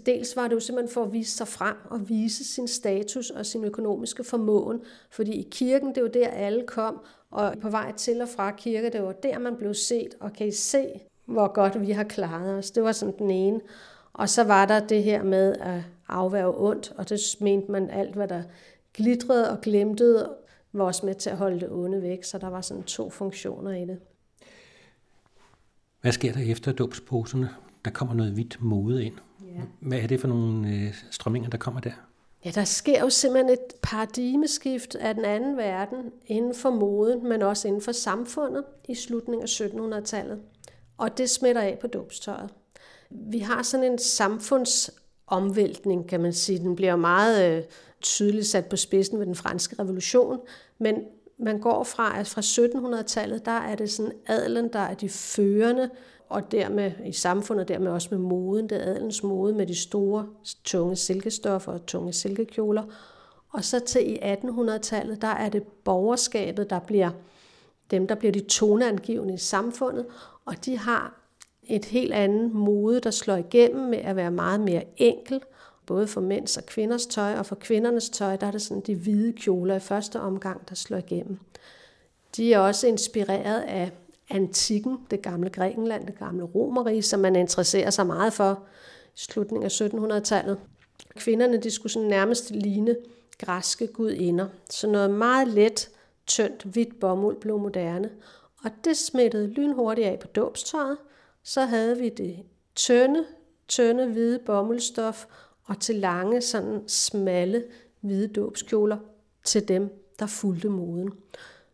Dels 0.05 0.35
var 0.35 0.47
det 0.47 0.55
jo 0.55 0.59
simpelthen 0.59 0.93
for 0.93 1.03
at 1.03 1.13
vise 1.13 1.37
sig 1.37 1.47
frem 1.47 1.75
og 1.89 2.09
vise 2.09 2.53
sin 2.53 2.67
status 2.67 3.29
og 3.29 3.45
sin 3.45 3.63
økonomiske 3.63 4.23
formåen, 4.23 4.81
fordi 5.09 5.31
i 5.31 5.47
kirken, 5.51 5.95
det 5.95 6.03
var 6.03 6.09
der 6.09 6.27
alle 6.27 6.67
kom, 6.67 6.99
og 7.31 7.55
på 7.61 7.69
vej 7.69 7.91
til 7.91 8.21
og 8.21 8.29
fra 8.29 8.51
kirke, 8.51 8.89
det 8.89 9.03
var 9.03 9.11
der 9.11 9.39
man 9.39 9.55
blev 9.55 9.73
set, 9.73 10.15
og 10.19 10.33
kan 10.33 10.47
I 10.47 10.51
se, 10.51 10.87
hvor 11.25 11.53
godt 11.53 11.81
vi 11.81 11.91
har 11.91 12.03
klaret 12.03 12.57
os. 12.57 12.71
Det 12.71 12.83
var 12.83 12.91
sådan 12.91 13.17
den 13.19 13.31
ene. 13.31 13.61
Og 14.13 14.29
så 14.29 14.43
var 14.43 14.65
der 14.65 14.87
det 14.87 15.03
her 15.03 15.23
med 15.23 15.55
at 15.59 15.81
afværge 16.07 16.53
ondt, 16.57 16.93
og 16.97 17.09
det 17.09 17.19
mente 17.39 17.71
man 17.71 17.89
alt, 17.89 18.15
hvad 18.15 18.27
der 18.27 18.43
glitrede 18.93 19.51
og 19.51 19.61
glemtede, 19.61 20.35
var 20.73 20.83
også 20.83 21.05
med 21.05 21.15
til 21.15 21.29
at 21.29 21.37
holde 21.37 21.59
det 21.59 21.69
onde 21.71 22.01
væk, 22.01 22.23
så 22.23 22.37
der 22.37 22.47
var 22.47 22.61
sådan 22.61 22.83
to 22.83 23.09
funktioner 23.09 23.71
i 23.71 23.85
det. 23.85 23.99
Hvad 26.01 26.11
sker 26.11 26.33
der 26.33 26.51
efter 26.51 26.71
dåbsposerne? 26.71 27.49
Der 27.85 27.91
kommer 27.91 28.13
noget 28.13 28.31
hvidt 28.31 28.57
mode 28.61 29.05
ind. 29.05 29.13
Ja. 29.55 29.61
Hvad 29.79 29.99
er 29.99 30.07
det 30.07 30.19
for 30.19 30.27
nogle 30.27 30.69
øh, 30.69 30.93
strømninger, 31.11 31.49
der 31.49 31.57
kommer 31.57 31.81
der? 31.81 31.91
Ja, 32.45 32.51
der 32.55 32.63
sker 32.63 32.99
jo 32.99 33.09
simpelthen 33.09 33.53
et 33.53 33.59
paradigmeskift 33.83 34.95
af 34.95 35.15
den 35.15 35.25
anden 35.25 35.57
verden 35.57 36.11
inden 36.25 36.55
for 36.55 36.69
moden, 36.69 37.29
men 37.29 37.41
også 37.41 37.67
inden 37.67 37.81
for 37.81 37.91
samfundet 37.91 38.63
i 38.89 38.95
slutningen 38.95 39.43
af 39.43 39.47
1700-tallet. 39.47 40.39
Og 40.97 41.17
det 41.17 41.29
smitter 41.29 41.61
af 41.61 41.77
på 41.81 41.87
dåbstøjet. 41.87 42.49
Vi 43.09 43.39
har 43.39 43.63
sådan 43.63 43.91
en 43.91 43.97
samfundsomvæltning, 43.97 46.09
kan 46.09 46.21
man 46.21 46.33
sige. 46.33 46.59
Den 46.59 46.75
bliver 46.75 46.95
meget 46.95 47.57
øh, 47.57 47.63
tydeligt 48.01 48.47
sat 48.47 48.65
på 48.65 48.75
spidsen 48.75 49.19
ved 49.19 49.25
den 49.25 49.35
franske 49.35 49.75
revolution, 49.79 50.39
men 50.79 50.95
man 51.39 51.59
går 51.59 51.83
fra, 51.83 52.19
at 52.19 52.27
fra 52.27 52.41
1700-tallet, 52.41 53.45
der 53.45 53.51
er 53.51 53.75
det 53.75 53.91
sådan 53.91 54.11
adelen, 54.27 54.73
der 54.73 54.79
er 54.79 54.93
de 54.93 55.09
førende 55.09 55.89
og 56.31 56.51
dermed 56.51 56.91
i 57.05 57.11
samfundet, 57.11 57.67
dermed 57.67 57.91
også 57.91 58.07
med 58.11 58.19
moden, 58.19 58.69
det 58.69 58.75
adelens 58.75 59.23
mode 59.23 59.53
med 59.53 59.67
de 59.67 59.75
store, 59.75 60.27
tunge 60.63 60.95
silkestoffer 60.95 61.71
og 61.71 61.85
tunge 61.85 62.13
silkekjoler. 62.13 62.83
Og 63.49 63.63
så 63.63 63.79
til 63.79 64.11
i 64.11 64.17
1800-tallet, 64.17 65.21
der 65.21 65.27
er 65.27 65.49
det 65.49 65.63
borgerskabet, 65.63 66.69
der 66.69 66.79
bliver 66.79 67.09
dem, 67.91 68.07
der 68.07 68.15
bliver 68.15 68.31
de 68.31 68.39
toneangivende 68.39 69.33
i 69.33 69.37
samfundet, 69.37 70.05
og 70.45 70.65
de 70.65 70.77
har 70.77 71.21
et 71.63 71.85
helt 71.85 72.13
andet 72.13 72.51
mode, 72.51 72.99
der 72.99 73.11
slår 73.11 73.35
igennem 73.35 73.89
med 73.89 73.97
at 73.97 74.15
være 74.15 74.31
meget 74.31 74.59
mere 74.59 74.83
enkel, 74.97 75.41
både 75.85 76.07
for 76.07 76.21
mænds 76.21 76.57
og 76.57 76.65
kvinders 76.65 77.05
tøj, 77.05 77.33
og 77.33 77.45
for 77.45 77.55
kvindernes 77.55 78.09
tøj, 78.09 78.35
der 78.35 78.47
er 78.47 78.51
det 78.51 78.61
sådan 78.61 78.83
de 78.87 78.95
hvide 78.95 79.33
kjoler 79.33 79.75
i 79.75 79.79
første 79.79 80.19
omgang, 80.19 80.69
der 80.69 80.75
slår 80.75 80.97
igennem. 80.97 81.39
De 82.37 82.53
er 82.53 82.59
også 82.59 82.87
inspireret 82.87 83.61
af 83.61 83.91
antikken, 84.31 84.97
det 85.11 85.21
gamle 85.21 85.49
Grækenland, 85.49 86.07
det 86.07 86.19
gamle 86.19 86.43
Romerige, 86.43 87.01
som 87.01 87.19
man 87.19 87.35
interesserer 87.35 87.89
sig 87.89 88.07
meget 88.07 88.33
for 88.33 88.63
i 89.15 89.19
slutningen 89.19 89.65
af 89.65 89.81
1700-tallet. 89.81 90.57
Kvinderne 91.15 91.57
de 91.57 91.71
skulle 91.71 91.91
sådan 91.91 92.07
nærmest 92.07 92.51
ligne 92.51 92.95
græske 93.37 93.87
gudinder. 93.87 94.47
Så 94.69 94.87
noget 94.87 95.11
meget 95.11 95.47
let, 95.47 95.89
tyndt, 96.27 96.63
hvidt 96.63 96.99
bomuld 96.99 97.37
blev 97.41 97.59
moderne. 97.59 98.09
Og 98.63 98.71
det 98.85 98.97
smittede 98.97 99.47
lynhurtigt 99.47 100.07
af 100.07 100.19
på 100.19 100.27
dåbstøjet. 100.27 100.97
Så 101.43 101.61
havde 101.61 101.97
vi 101.97 102.09
det 102.09 102.39
tynde, 102.75 103.25
tynde 103.67 104.07
hvide 104.07 104.39
bomuldstof 104.45 105.25
og 105.63 105.79
til 105.79 105.95
lange, 105.95 106.41
sådan 106.41 106.83
smalle 106.87 107.63
hvide 108.01 108.27
dåbskjoler 108.27 108.97
til 109.43 109.67
dem, 109.67 110.05
der 110.19 110.25
fulgte 110.25 110.69
moden. 110.69 111.13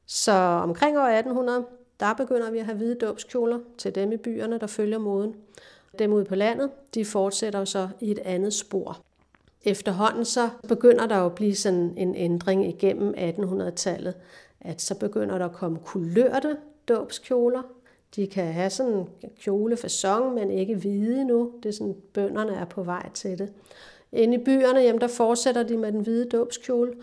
Så 0.05 0.31
omkring 0.31 0.97
år 0.97 1.03
1800, 1.03 1.65
der 1.99 2.13
begynder 2.13 2.51
vi 2.51 2.59
at 2.59 2.65
have 2.65 2.77
hvide 2.77 2.95
dåbskjoler 2.95 3.59
til 3.77 3.95
dem 3.95 4.11
i 4.11 4.17
byerne, 4.17 4.59
der 4.59 4.67
følger 4.67 4.97
moden. 4.97 5.35
Dem 5.99 6.13
ude 6.13 6.25
på 6.25 6.35
landet, 6.35 6.69
de 6.93 7.05
fortsætter 7.05 7.65
så 7.65 7.89
i 7.99 8.11
et 8.11 8.19
andet 8.19 8.53
spor. 8.53 9.01
Efterhånden 9.63 10.25
så 10.25 10.49
begynder 10.67 11.07
der 11.07 11.17
jo 11.17 11.25
at 11.25 11.35
blive 11.35 11.55
sådan 11.55 11.93
en 11.97 12.15
ændring 12.15 12.67
igennem 12.67 13.13
1800-tallet, 13.17 14.13
at 14.61 14.81
så 14.81 14.95
begynder 14.95 15.37
der 15.37 15.45
at 15.45 15.53
komme 15.53 15.79
kulørte 15.85 16.57
dåbskjoler. 16.87 17.61
De 18.15 18.27
kan 18.27 18.53
have 18.53 18.69
sådan 18.69 18.93
en 18.93 19.07
kjolefasong, 19.41 20.33
men 20.33 20.51
ikke 20.51 20.75
hvide 20.75 21.25
nu. 21.25 21.51
Det 21.63 21.69
er 21.69 21.73
sådan, 21.73 21.95
bønderne 22.13 22.55
er 22.55 22.65
på 22.65 22.83
vej 22.83 23.09
til 23.13 23.37
det. 23.37 23.53
Inde 24.11 24.37
i 24.37 24.43
byerne, 24.43 24.79
jamen, 24.79 25.01
der 25.01 25.07
fortsætter 25.07 25.63
de 25.63 25.77
med 25.77 25.91
den 25.91 26.01
hvide 26.01 26.29
dåbskjole. 26.29 26.93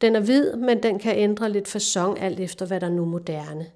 Den 0.00 0.16
er 0.16 0.20
hvid, 0.20 0.56
men 0.56 0.82
den 0.82 0.98
kan 0.98 1.16
ændre 1.16 1.50
lidt 1.50 1.68
fasong 1.68 2.20
alt 2.20 2.40
efter, 2.40 2.66
hvad 2.66 2.80
der 2.80 2.86
er 2.86 2.90
nu 2.90 3.04
moderne 3.04 3.66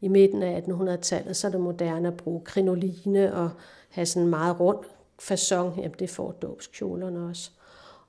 i 0.00 0.08
midten 0.08 0.42
af 0.42 0.60
1800-tallet, 0.60 1.36
så 1.36 1.46
er 1.46 1.50
det 1.50 1.60
moderne 1.60 2.08
at 2.08 2.16
bruge 2.16 2.40
krinoline 2.44 3.34
og 3.34 3.50
have 3.88 4.06
sådan 4.06 4.22
en 4.22 4.30
meget 4.30 4.60
rund 4.60 4.78
fasong. 5.18 5.76
Jamen, 5.76 5.94
det 5.98 6.10
får 6.10 6.32
dåbskjolerne 6.32 7.26
også. 7.28 7.50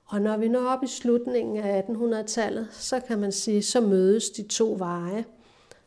Og 0.04 0.20
når 0.20 0.36
vi 0.36 0.48
når 0.48 0.68
op 0.68 0.82
i 0.82 0.86
slutningen 0.86 1.56
af 1.56 1.82
1800-tallet, 1.82 2.68
så 2.72 3.00
kan 3.00 3.18
man 3.18 3.32
sige, 3.32 3.62
så 3.62 3.80
mødes 3.80 4.30
de 4.30 4.42
to 4.42 4.74
veje. 4.78 5.24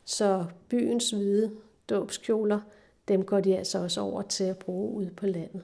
Så 0.06 0.46
byens 0.70 1.12
hvide 1.12 1.52
dåbskjoler, 1.89 2.60
dem 3.08 3.26
går 3.26 3.39
de 3.39 3.58
altså 3.58 3.80
også 3.80 4.02
over 4.02 4.22
til 4.22 4.44
at 4.44 4.58
bruge 4.58 4.96
ude 4.96 5.10
på 5.18 5.26
landet. 5.26 5.62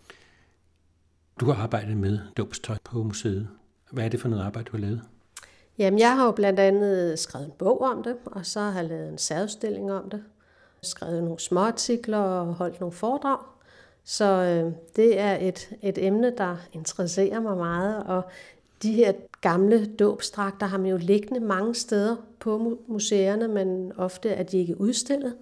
Du 1.40 1.46
har 1.46 1.64
arbejdet 1.64 1.98
med 1.98 2.20
dåbstøj 2.38 2.76
på 2.84 3.04
museet. 3.04 3.48
Hvad 3.92 4.06
er 4.06 4.10
det 4.10 4.20
for 4.20 4.30
noget 4.30 4.44
arbejde, 4.44 4.66
du 4.66 4.78
har 4.78 4.82
lavet? 4.82 5.02
Jamen, 5.82 6.00
jeg 6.00 6.16
har 6.16 6.26
jo 6.26 6.32
blandt 6.32 6.60
andet 6.60 7.20
skrevet 7.20 7.46
en 7.46 7.54
bog 7.58 7.82
om 7.82 8.04
det, 8.04 8.16
og 8.26 8.46
så 8.46 8.60
har 8.60 8.82
jeg 8.82 8.90
lavet 8.90 9.10
en 9.10 9.18
særudstilling 9.18 9.92
om 9.92 10.10
det. 10.10 10.24
Skrevet 10.82 11.24
nogle 11.24 11.40
små 11.40 11.60
artikler 11.60 12.18
og 12.18 12.54
holdt 12.54 12.80
nogle 12.80 12.94
foredrag. 12.94 13.38
Så 14.04 14.26
øh, 14.26 14.74
det 14.96 15.20
er 15.20 15.38
et, 15.42 15.70
et 15.82 16.06
emne, 16.06 16.34
der 16.38 16.58
interesserer 16.74 17.40
mig 17.40 17.58
meget, 17.58 18.04
og 18.04 18.24
de 18.84 18.94
her 18.94 19.14
gamle 19.42 19.86
dåbstrakter 19.86 20.66
har 20.66 20.78
man 20.78 20.90
jo 20.90 20.98
liggende 20.98 21.40
mange 21.40 21.76
steder 21.76 22.16
på 22.40 22.78
museerne, 22.88 23.48
men 23.48 23.92
ofte 23.98 24.30
er 24.30 24.44
de 24.44 24.58
ikke 24.58 24.82
udstillet. 24.82 25.36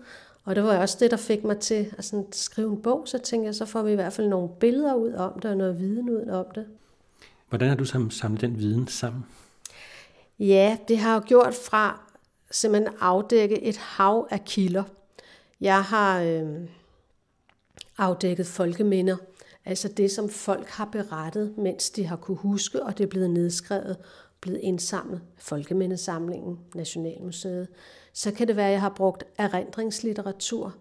Og 0.46 0.56
det 0.56 0.64
var 0.64 0.78
også 0.78 0.98
det, 1.00 1.12
der 1.12 1.18
fik 1.18 1.44
mig 1.44 1.58
til 1.58 1.94
at 1.98 2.06
sådan 2.06 2.26
skrive 2.32 2.72
en 2.72 2.82
bog, 2.82 3.04
så 3.06 3.18
tænkte 3.18 3.46
jeg, 3.46 3.56
så 3.56 3.66
får 3.66 3.82
vi 3.82 3.92
i 3.92 3.96
hvert 3.96 4.14
fald 4.14 4.28
nogle 4.28 4.50
billeder 4.60 4.94
ud 4.94 5.14
om 5.14 5.40
det, 5.40 5.52
og 5.52 5.58
noget 5.58 5.80
viden 5.80 6.10
ud 6.10 6.28
om 6.28 6.46
det. 6.56 6.66
Hvordan 7.50 7.70
har 7.70 7.76
du 7.76 7.86
samlet 8.10 8.42
den 8.42 8.60
viden 8.60 8.88
sammen? 8.88 9.26
Ja, 10.40 10.78
det 10.88 10.98
har 10.98 11.14
jeg 11.14 11.22
gjort 11.22 11.54
fra 11.54 12.02
simpelthen 12.52 12.94
afdække 13.00 13.64
et 13.64 13.78
hav 13.78 14.28
af 14.32 14.46
kilder. 14.46 14.84
Jeg 15.62 15.84
har 15.84 16.22
øh, 16.22 16.60
afdækket 17.98 18.48
folkeminder, 18.48 19.18
altså 19.66 19.88
det, 19.88 20.12
som 20.12 20.30
folk 20.30 20.68
har 20.68 20.86
berettet, 20.86 21.58
mens 21.58 21.90
de 21.90 22.06
har 22.06 22.16
kunne 22.16 22.38
huske, 22.38 22.84
og 22.84 22.98
det 22.98 23.04
er 23.04 23.08
blevet 23.08 23.30
nedskrevet, 23.30 23.98
blevet 24.42 24.60
indsamlet 24.60 25.22
Folkemindesamlingen, 25.38 26.60
Nationalmuseet. 26.76 27.68
Så 28.14 28.32
kan 28.32 28.48
det 28.48 28.56
være, 28.56 28.68
at 28.68 28.72
jeg 28.72 28.82
har 28.82 28.94
brugt 28.96 29.24
erindringslitteratur, 29.38 30.76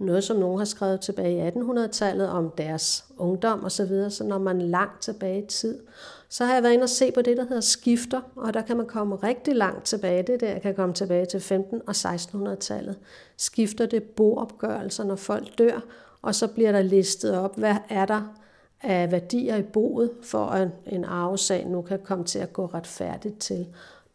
noget 0.00 0.24
som 0.24 0.36
nogen 0.36 0.58
har 0.58 0.64
skrevet 0.64 1.00
tilbage 1.00 1.46
i 1.46 1.48
1800-tallet 1.48 2.28
om 2.28 2.52
deres 2.58 3.04
ungdom 3.18 3.64
osv., 3.64 4.10
så 4.10 4.24
når 4.24 4.38
man 4.38 4.62
langt 4.62 5.02
tilbage 5.02 5.42
i 5.42 5.46
tid. 5.46 5.78
Så 6.28 6.44
har 6.44 6.54
jeg 6.54 6.62
været 6.62 6.72
inde 6.72 6.82
og 6.82 6.88
se 6.88 7.12
på 7.12 7.22
det, 7.22 7.36
der 7.36 7.46
hedder 7.46 7.60
skifter, 7.60 8.20
og 8.36 8.54
der 8.54 8.62
kan 8.62 8.76
man 8.76 8.86
komme 8.86 9.16
rigtig 9.16 9.56
langt 9.56 9.84
tilbage. 9.84 10.22
Det 10.22 10.40
der 10.40 10.58
kan 10.58 10.74
komme 10.74 10.94
tilbage 10.94 11.26
til 11.26 11.38
15- 11.38 11.80
og 11.86 11.90
1600-tallet. 11.90 12.98
Skifter 13.36 13.86
det 13.86 14.02
boopgørelser, 14.02 15.04
når 15.04 15.16
folk 15.16 15.58
dør, 15.58 15.84
og 16.22 16.34
så 16.34 16.48
bliver 16.48 16.72
der 16.72 16.82
listet 16.82 17.38
op, 17.38 17.58
hvad 17.58 17.76
er 17.88 18.06
der 18.06 18.34
af 18.82 19.12
værdier 19.12 19.56
i 19.56 19.62
boet, 19.62 20.10
for 20.22 20.46
at 20.46 20.68
en 20.86 21.04
arvesag 21.04 21.66
nu 21.66 21.82
kan 21.82 21.98
komme 22.04 22.24
til 22.24 22.38
at 22.38 22.52
gå 22.52 22.66
retfærdigt 22.66 23.38
til. 23.38 23.66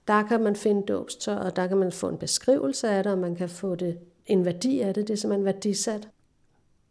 Der 0.08 0.24
kan 0.24 0.44
man 0.44 0.56
finde 0.56 0.82
dåbstøjet, 0.82 1.42
og 1.42 1.56
der 1.56 1.68
kan 1.68 1.78
man 1.78 1.92
få 1.92 2.10
en 2.10 2.18
beskrivelse 2.18 2.90
af 2.90 3.04
det, 3.04 3.12
og 3.12 3.18
man 3.18 3.36
kan 3.36 3.50
få 3.50 3.76
det, 3.76 3.98
en 4.30 4.46
værdi 4.46 4.80
af 4.80 4.94
det. 4.94 5.08
Det 5.08 5.14
er 5.14 5.18
simpelthen 5.18 5.46
værdisat. 5.46 6.08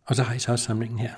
Og 0.04 0.16
så 0.16 0.22
har 0.22 0.34
I 0.34 0.38
så 0.38 0.52
også 0.52 0.64
samlingen 0.64 0.98
her. 0.98 1.14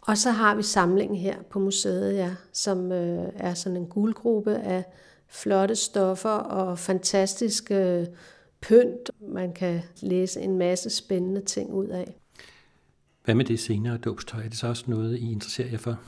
Og 0.00 0.18
så 0.18 0.30
har 0.30 0.54
vi 0.54 0.62
samlingen 0.62 1.16
her 1.16 1.36
på 1.50 1.58
museet, 1.58 2.14
ja, 2.16 2.34
som 2.52 2.92
øh, 2.92 3.28
er 3.34 3.54
sådan 3.54 3.76
en 3.76 3.86
guldgruppe 3.86 4.56
af 4.56 4.84
flotte 5.28 5.76
stoffer 5.76 6.30
og 6.30 6.78
fantastiske 6.78 7.74
øh, 7.74 8.06
pynt. 8.60 9.10
Man 9.20 9.52
kan 9.52 9.82
læse 10.00 10.40
en 10.40 10.58
masse 10.58 10.90
spændende 10.90 11.40
ting 11.40 11.72
ud 11.72 11.86
af. 11.86 12.14
Hvad 13.24 13.34
med 13.34 13.44
det 13.44 13.60
senere 13.60 13.98
dåbstøj? 13.98 14.44
Er 14.44 14.48
det 14.48 14.58
så 14.58 14.66
også 14.66 14.84
noget, 14.86 15.18
I 15.18 15.32
interesserer 15.32 15.68
jer 15.68 15.78
for? 15.78 15.98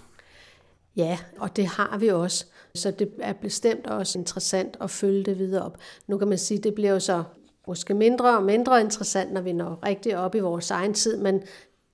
Ja, 0.96 1.18
og 1.38 1.56
det 1.56 1.66
har 1.66 1.98
vi 1.98 2.08
også. 2.08 2.46
Så 2.74 2.90
det 2.90 3.10
er 3.18 3.32
bestemt 3.32 3.86
også 3.86 4.18
interessant 4.18 4.76
at 4.80 4.90
følge 4.90 5.22
det 5.24 5.38
videre 5.38 5.62
op. 5.62 5.78
Nu 6.06 6.18
kan 6.18 6.28
man 6.28 6.38
sige, 6.38 6.58
at 6.58 6.64
det 6.64 6.74
bliver 6.74 6.90
jo 6.90 7.00
så 7.00 7.24
måske 7.68 7.94
mindre 7.94 8.36
og 8.36 8.42
mindre 8.42 8.80
interessant, 8.80 9.32
når 9.32 9.40
vi 9.40 9.52
når 9.52 9.78
rigtig 9.86 10.18
op 10.18 10.34
i 10.34 10.38
vores 10.38 10.70
egen 10.70 10.94
tid, 10.94 11.16
men 11.16 11.42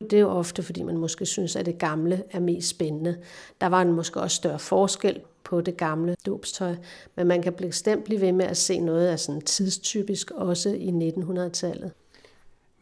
det 0.00 0.12
er 0.12 0.20
jo 0.20 0.30
ofte, 0.30 0.62
fordi 0.62 0.82
man 0.82 0.96
måske 0.96 1.26
synes, 1.26 1.56
at 1.56 1.66
det 1.66 1.78
gamle 1.78 2.22
er 2.30 2.40
mest 2.40 2.68
spændende. 2.68 3.16
Der 3.60 3.66
var 3.66 3.82
en 3.82 3.92
måske 3.92 4.20
også 4.20 4.36
større 4.36 4.58
forskel 4.58 5.20
på 5.44 5.60
det 5.60 5.76
gamle 5.76 6.16
dåbstøj, 6.26 6.74
men 7.16 7.26
man 7.26 7.42
kan 7.42 7.52
bestemt 7.52 8.04
blive 8.04 8.20
ved 8.20 8.32
med 8.32 8.44
at 8.44 8.56
se 8.56 8.80
noget 8.80 9.06
af 9.06 9.20
sådan 9.20 9.40
tidstypisk 9.40 10.30
også 10.30 10.68
i 10.70 11.12
1900-tallet. 11.16 11.92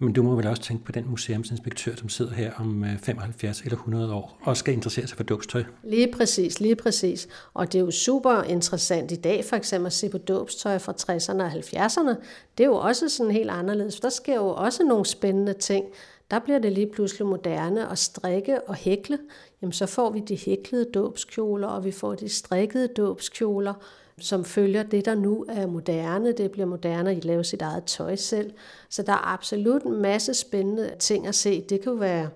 Men 0.02 0.12
du 0.12 0.22
må 0.22 0.34
vel 0.34 0.46
også 0.46 0.62
tænke 0.62 0.84
på 0.84 0.92
den 0.92 1.04
museumsinspektør, 1.10 1.94
som 1.96 2.08
sidder 2.08 2.32
her 2.34 2.52
om 2.56 2.84
øh, 2.84 2.98
75 2.98 3.60
eller 3.60 3.76
100 3.76 4.14
år 4.14 4.38
og 4.42 4.56
skal 4.56 4.74
interessere 4.74 5.06
sig 5.06 5.16
for 5.16 5.24
dåbstøj. 5.24 5.64
Lige 5.84 6.12
præcis, 6.12 6.60
lige 6.60 6.76
præcis. 6.76 7.28
Og 7.54 7.72
det 7.72 7.78
er 7.78 7.82
jo 7.82 7.90
super 7.90 8.42
interessant 8.42 9.12
i 9.12 9.16
dag 9.16 9.44
for 9.44 9.56
eksempel 9.56 9.86
at 9.86 9.92
se 9.92 10.08
på 10.08 10.18
dåbstøj 10.18 10.78
fra 10.78 10.92
60'erne 10.92 11.42
og 11.42 11.52
70'erne. 11.52 12.24
Det 12.58 12.64
er 12.64 12.68
jo 12.68 12.74
også 12.74 13.08
sådan 13.08 13.32
helt 13.32 13.50
anderledes. 13.50 14.00
Der 14.00 14.08
sker 14.08 14.34
jo 14.34 14.48
også 14.48 14.84
nogle 14.84 15.06
spændende 15.06 15.52
ting. 15.52 15.84
Der 16.30 16.38
bliver 16.38 16.58
det 16.58 16.72
lige 16.72 16.90
pludselig 16.94 17.26
moderne 17.26 17.90
at 17.90 17.98
strikke 17.98 18.68
og 18.68 18.74
hækle. 18.74 19.18
Jamen 19.62 19.72
så 19.72 19.86
får 19.86 20.10
vi 20.10 20.20
de 20.20 20.36
hæklede 20.36 20.86
dåbskjoler, 20.94 21.68
og 21.68 21.84
vi 21.84 21.90
får 21.90 22.14
de 22.14 22.28
strikkede 22.28 22.88
dåbskjoler 22.96 23.74
som 24.18 24.44
følger 24.44 24.82
det, 24.82 25.04
der 25.04 25.14
nu 25.14 25.44
er 25.48 25.66
moderne. 25.66 26.32
Det 26.32 26.50
bliver 26.50 26.66
moderne 26.66 27.10
at 27.10 27.24
lave 27.24 27.44
sit 27.44 27.62
eget 27.62 27.84
tøj 27.84 28.16
selv. 28.16 28.52
Så 28.88 29.02
der 29.02 29.12
er 29.12 29.32
absolut 29.32 29.82
en 29.82 30.02
masse 30.02 30.34
spændende 30.34 30.90
ting 30.98 31.26
at 31.26 31.34
se. 31.34 31.64
Det 31.68 31.80
kan 31.80 31.92
jo 31.92 31.98
være 31.98 32.28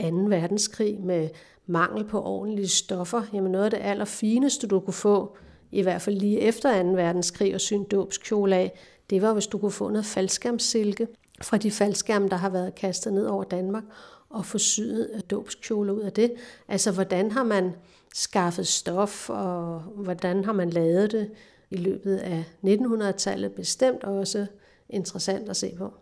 2. 0.00 0.06
verdenskrig 0.16 1.00
med 1.00 1.28
mangel 1.66 2.04
på 2.04 2.22
ordentlige 2.22 2.68
stoffer. 2.68 3.22
Jamen 3.32 3.52
noget 3.52 3.64
af 3.64 3.70
det 3.70 3.80
allerfineste, 3.82 4.66
du 4.66 4.80
kunne 4.80 4.94
få, 4.94 5.36
i 5.72 5.82
hvert 5.82 6.02
fald 6.02 6.16
lige 6.16 6.40
efter 6.40 6.82
2. 6.82 6.88
verdenskrig 6.88 7.54
og 7.54 7.60
syn 7.60 7.84
dåbskjole 7.84 8.56
af, 8.56 8.78
det 9.10 9.22
var, 9.22 9.32
hvis 9.32 9.46
du 9.46 9.58
kunne 9.58 9.70
få 9.70 9.88
noget 9.88 10.06
faldskærmsilke 10.06 11.08
fra 11.42 11.56
de 11.56 11.70
faldskærme, 11.70 12.28
der 12.28 12.36
har 12.36 12.48
været 12.48 12.74
kastet 12.74 13.12
ned 13.12 13.26
over 13.26 13.44
Danmark, 13.44 13.84
og 14.30 14.46
få 14.46 14.58
syet 14.58 15.22
dåbskjole 15.30 15.94
ud 15.94 16.00
af 16.00 16.12
det. 16.12 16.32
Altså, 16.68 16.92
hvordan 16.92 17.30
har 17.30 17.42
man 17.42 17.72
skaffet 18.14 18.66
stof, 18.66 19.30
og 19.30 19.80
hvordan 19.80 20.44
har 20.44 20.52
man 20.52 20.70
lavet 20.70 21.12
det 21.12 21.30
i 21.70 21.76
løbet 21.76 22.16
af 22.16 22.44
1900-tallet, 22.64 23.52
bestemt 23.52 24.04
også 24.04 24.46
interessant 24.88 25.48
at 25.48 25.56
se 25.56 25.74
på. 25.78 25.94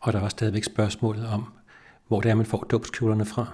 Og 0.00 0.12
der 0.12 0.18
er 0.18 0.22
også 0.22 0.34
stadigvæk 0.34 0.64
spørgsmålet 0.64 1.26
om, 1.26 1.44
hvor 2.08 2.20
det 2.20 2.30
er, 2.30 2.34
man 2.34 2.46
får 2.46 2.64
dåbskjolerne 2.70 3.24
fra. 3.24 3.46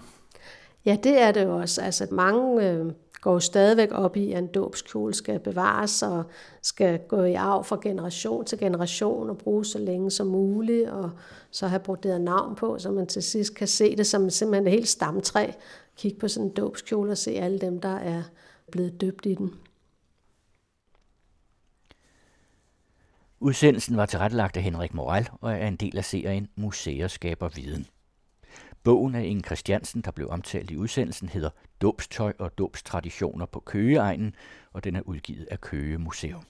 Ja, 0.85 0.97
det 1.03 1.21
er 1.21 1.33
det 1.33 1.47
også. 1.47 1.83
Altså, 1.83 2.07
mange 2.11 2.71
øh, 2.71 2.93
går 3.21 3.39
stadigvæk 3.39 3.89
op 3.93 4.17
i, 4.17 4.33
at 4.33 4.39
en 4.39 4.47
dåbskjole 4.47 5.15
skal 5.15 5.39
bevares 5.39 6.03
og 6.03 6.25
skal 6.63 6.99
gå 7.09 7.23
i 7.23 7.35
arv 7.35 7.65
fra 7.65 7.79
generation 7.83 8.45
til 8.45 8.59
generation 8.59 9.31
og 9.31 9.39
bruges 9.39 9.69
så 9.69 9.79
længe 9.79 10.11
som 10.11 10.27
muligt, 10.27 10.91
og 10.91 11.11
så 11.51 11.67
have 11.67 11.81
broderet 11.81 12.21
navn 12.21 12.55
på, 12.55 12.79
så 12.79 12.91
man 12.91 13.07
til 13.07 13.23
sidst 13.23 13.55
kan 13.55 13.69
se 13.69 13.97
det 13.97 14.07
som 14.07 14.31
simpelthen 14.31 14.67
et 14.67 14.73
helt 14.73 14.89
stamtræ 14.89 15.51
kigge 16.01 16.19
på 16.19 16.29
sådan 16.29 16.49
en 16.49 16.55
dåbskjole 16.55 17.11
og 17.11 17.19
se 17.19 17.31
alle 17.31 17.59
dem, 17.59 17.81
der 17.81 17.97
er 17.97 18.23
blevet 18.73 19.01
døbt 19.01 19.27
i 19.27 19.35
den. 19.35 19.55
Udsendelsen 23.41 23.97
var 23.97 24.07
tilrettelagt 24.07 24.57
af 24.57 24.63
Henrik 24.63 24.95
Moral 24.95 25.29
og 25.41 25.53
er 25.53 25.69
en 25.69 25.77
del 25.77 25.99
af 25.99 26.05
serien 26.05 26.49
Museer 26.57 27.09
skaber 27.09 27.49
viden. 27.49 27.87
Bogen 28.83 29.15
af 29.15 29.25
Inge 29.25 29.43
Christiansen, 29.43 30.03
der 30.03 30.11
blev 30.11 30.29
omtalt 30.31 30.71
i 30.71 30.77
udsendelsen, 30.77 31.29
hedder 31.29 31.51
Dåbstøj 31.83 32.33
og 32.39 32.59
dåbstraditioner 32.59 33.47
på 33.47 33.61
Køgeegnen, 33.61 34.35
og 34.73 34.85
den 34.85 34.97
er 34.97 35.01
udgivet 35.01 35.49
af 35.51 35.61
Køge 35.61 35.99
Museum. 35.99 36.45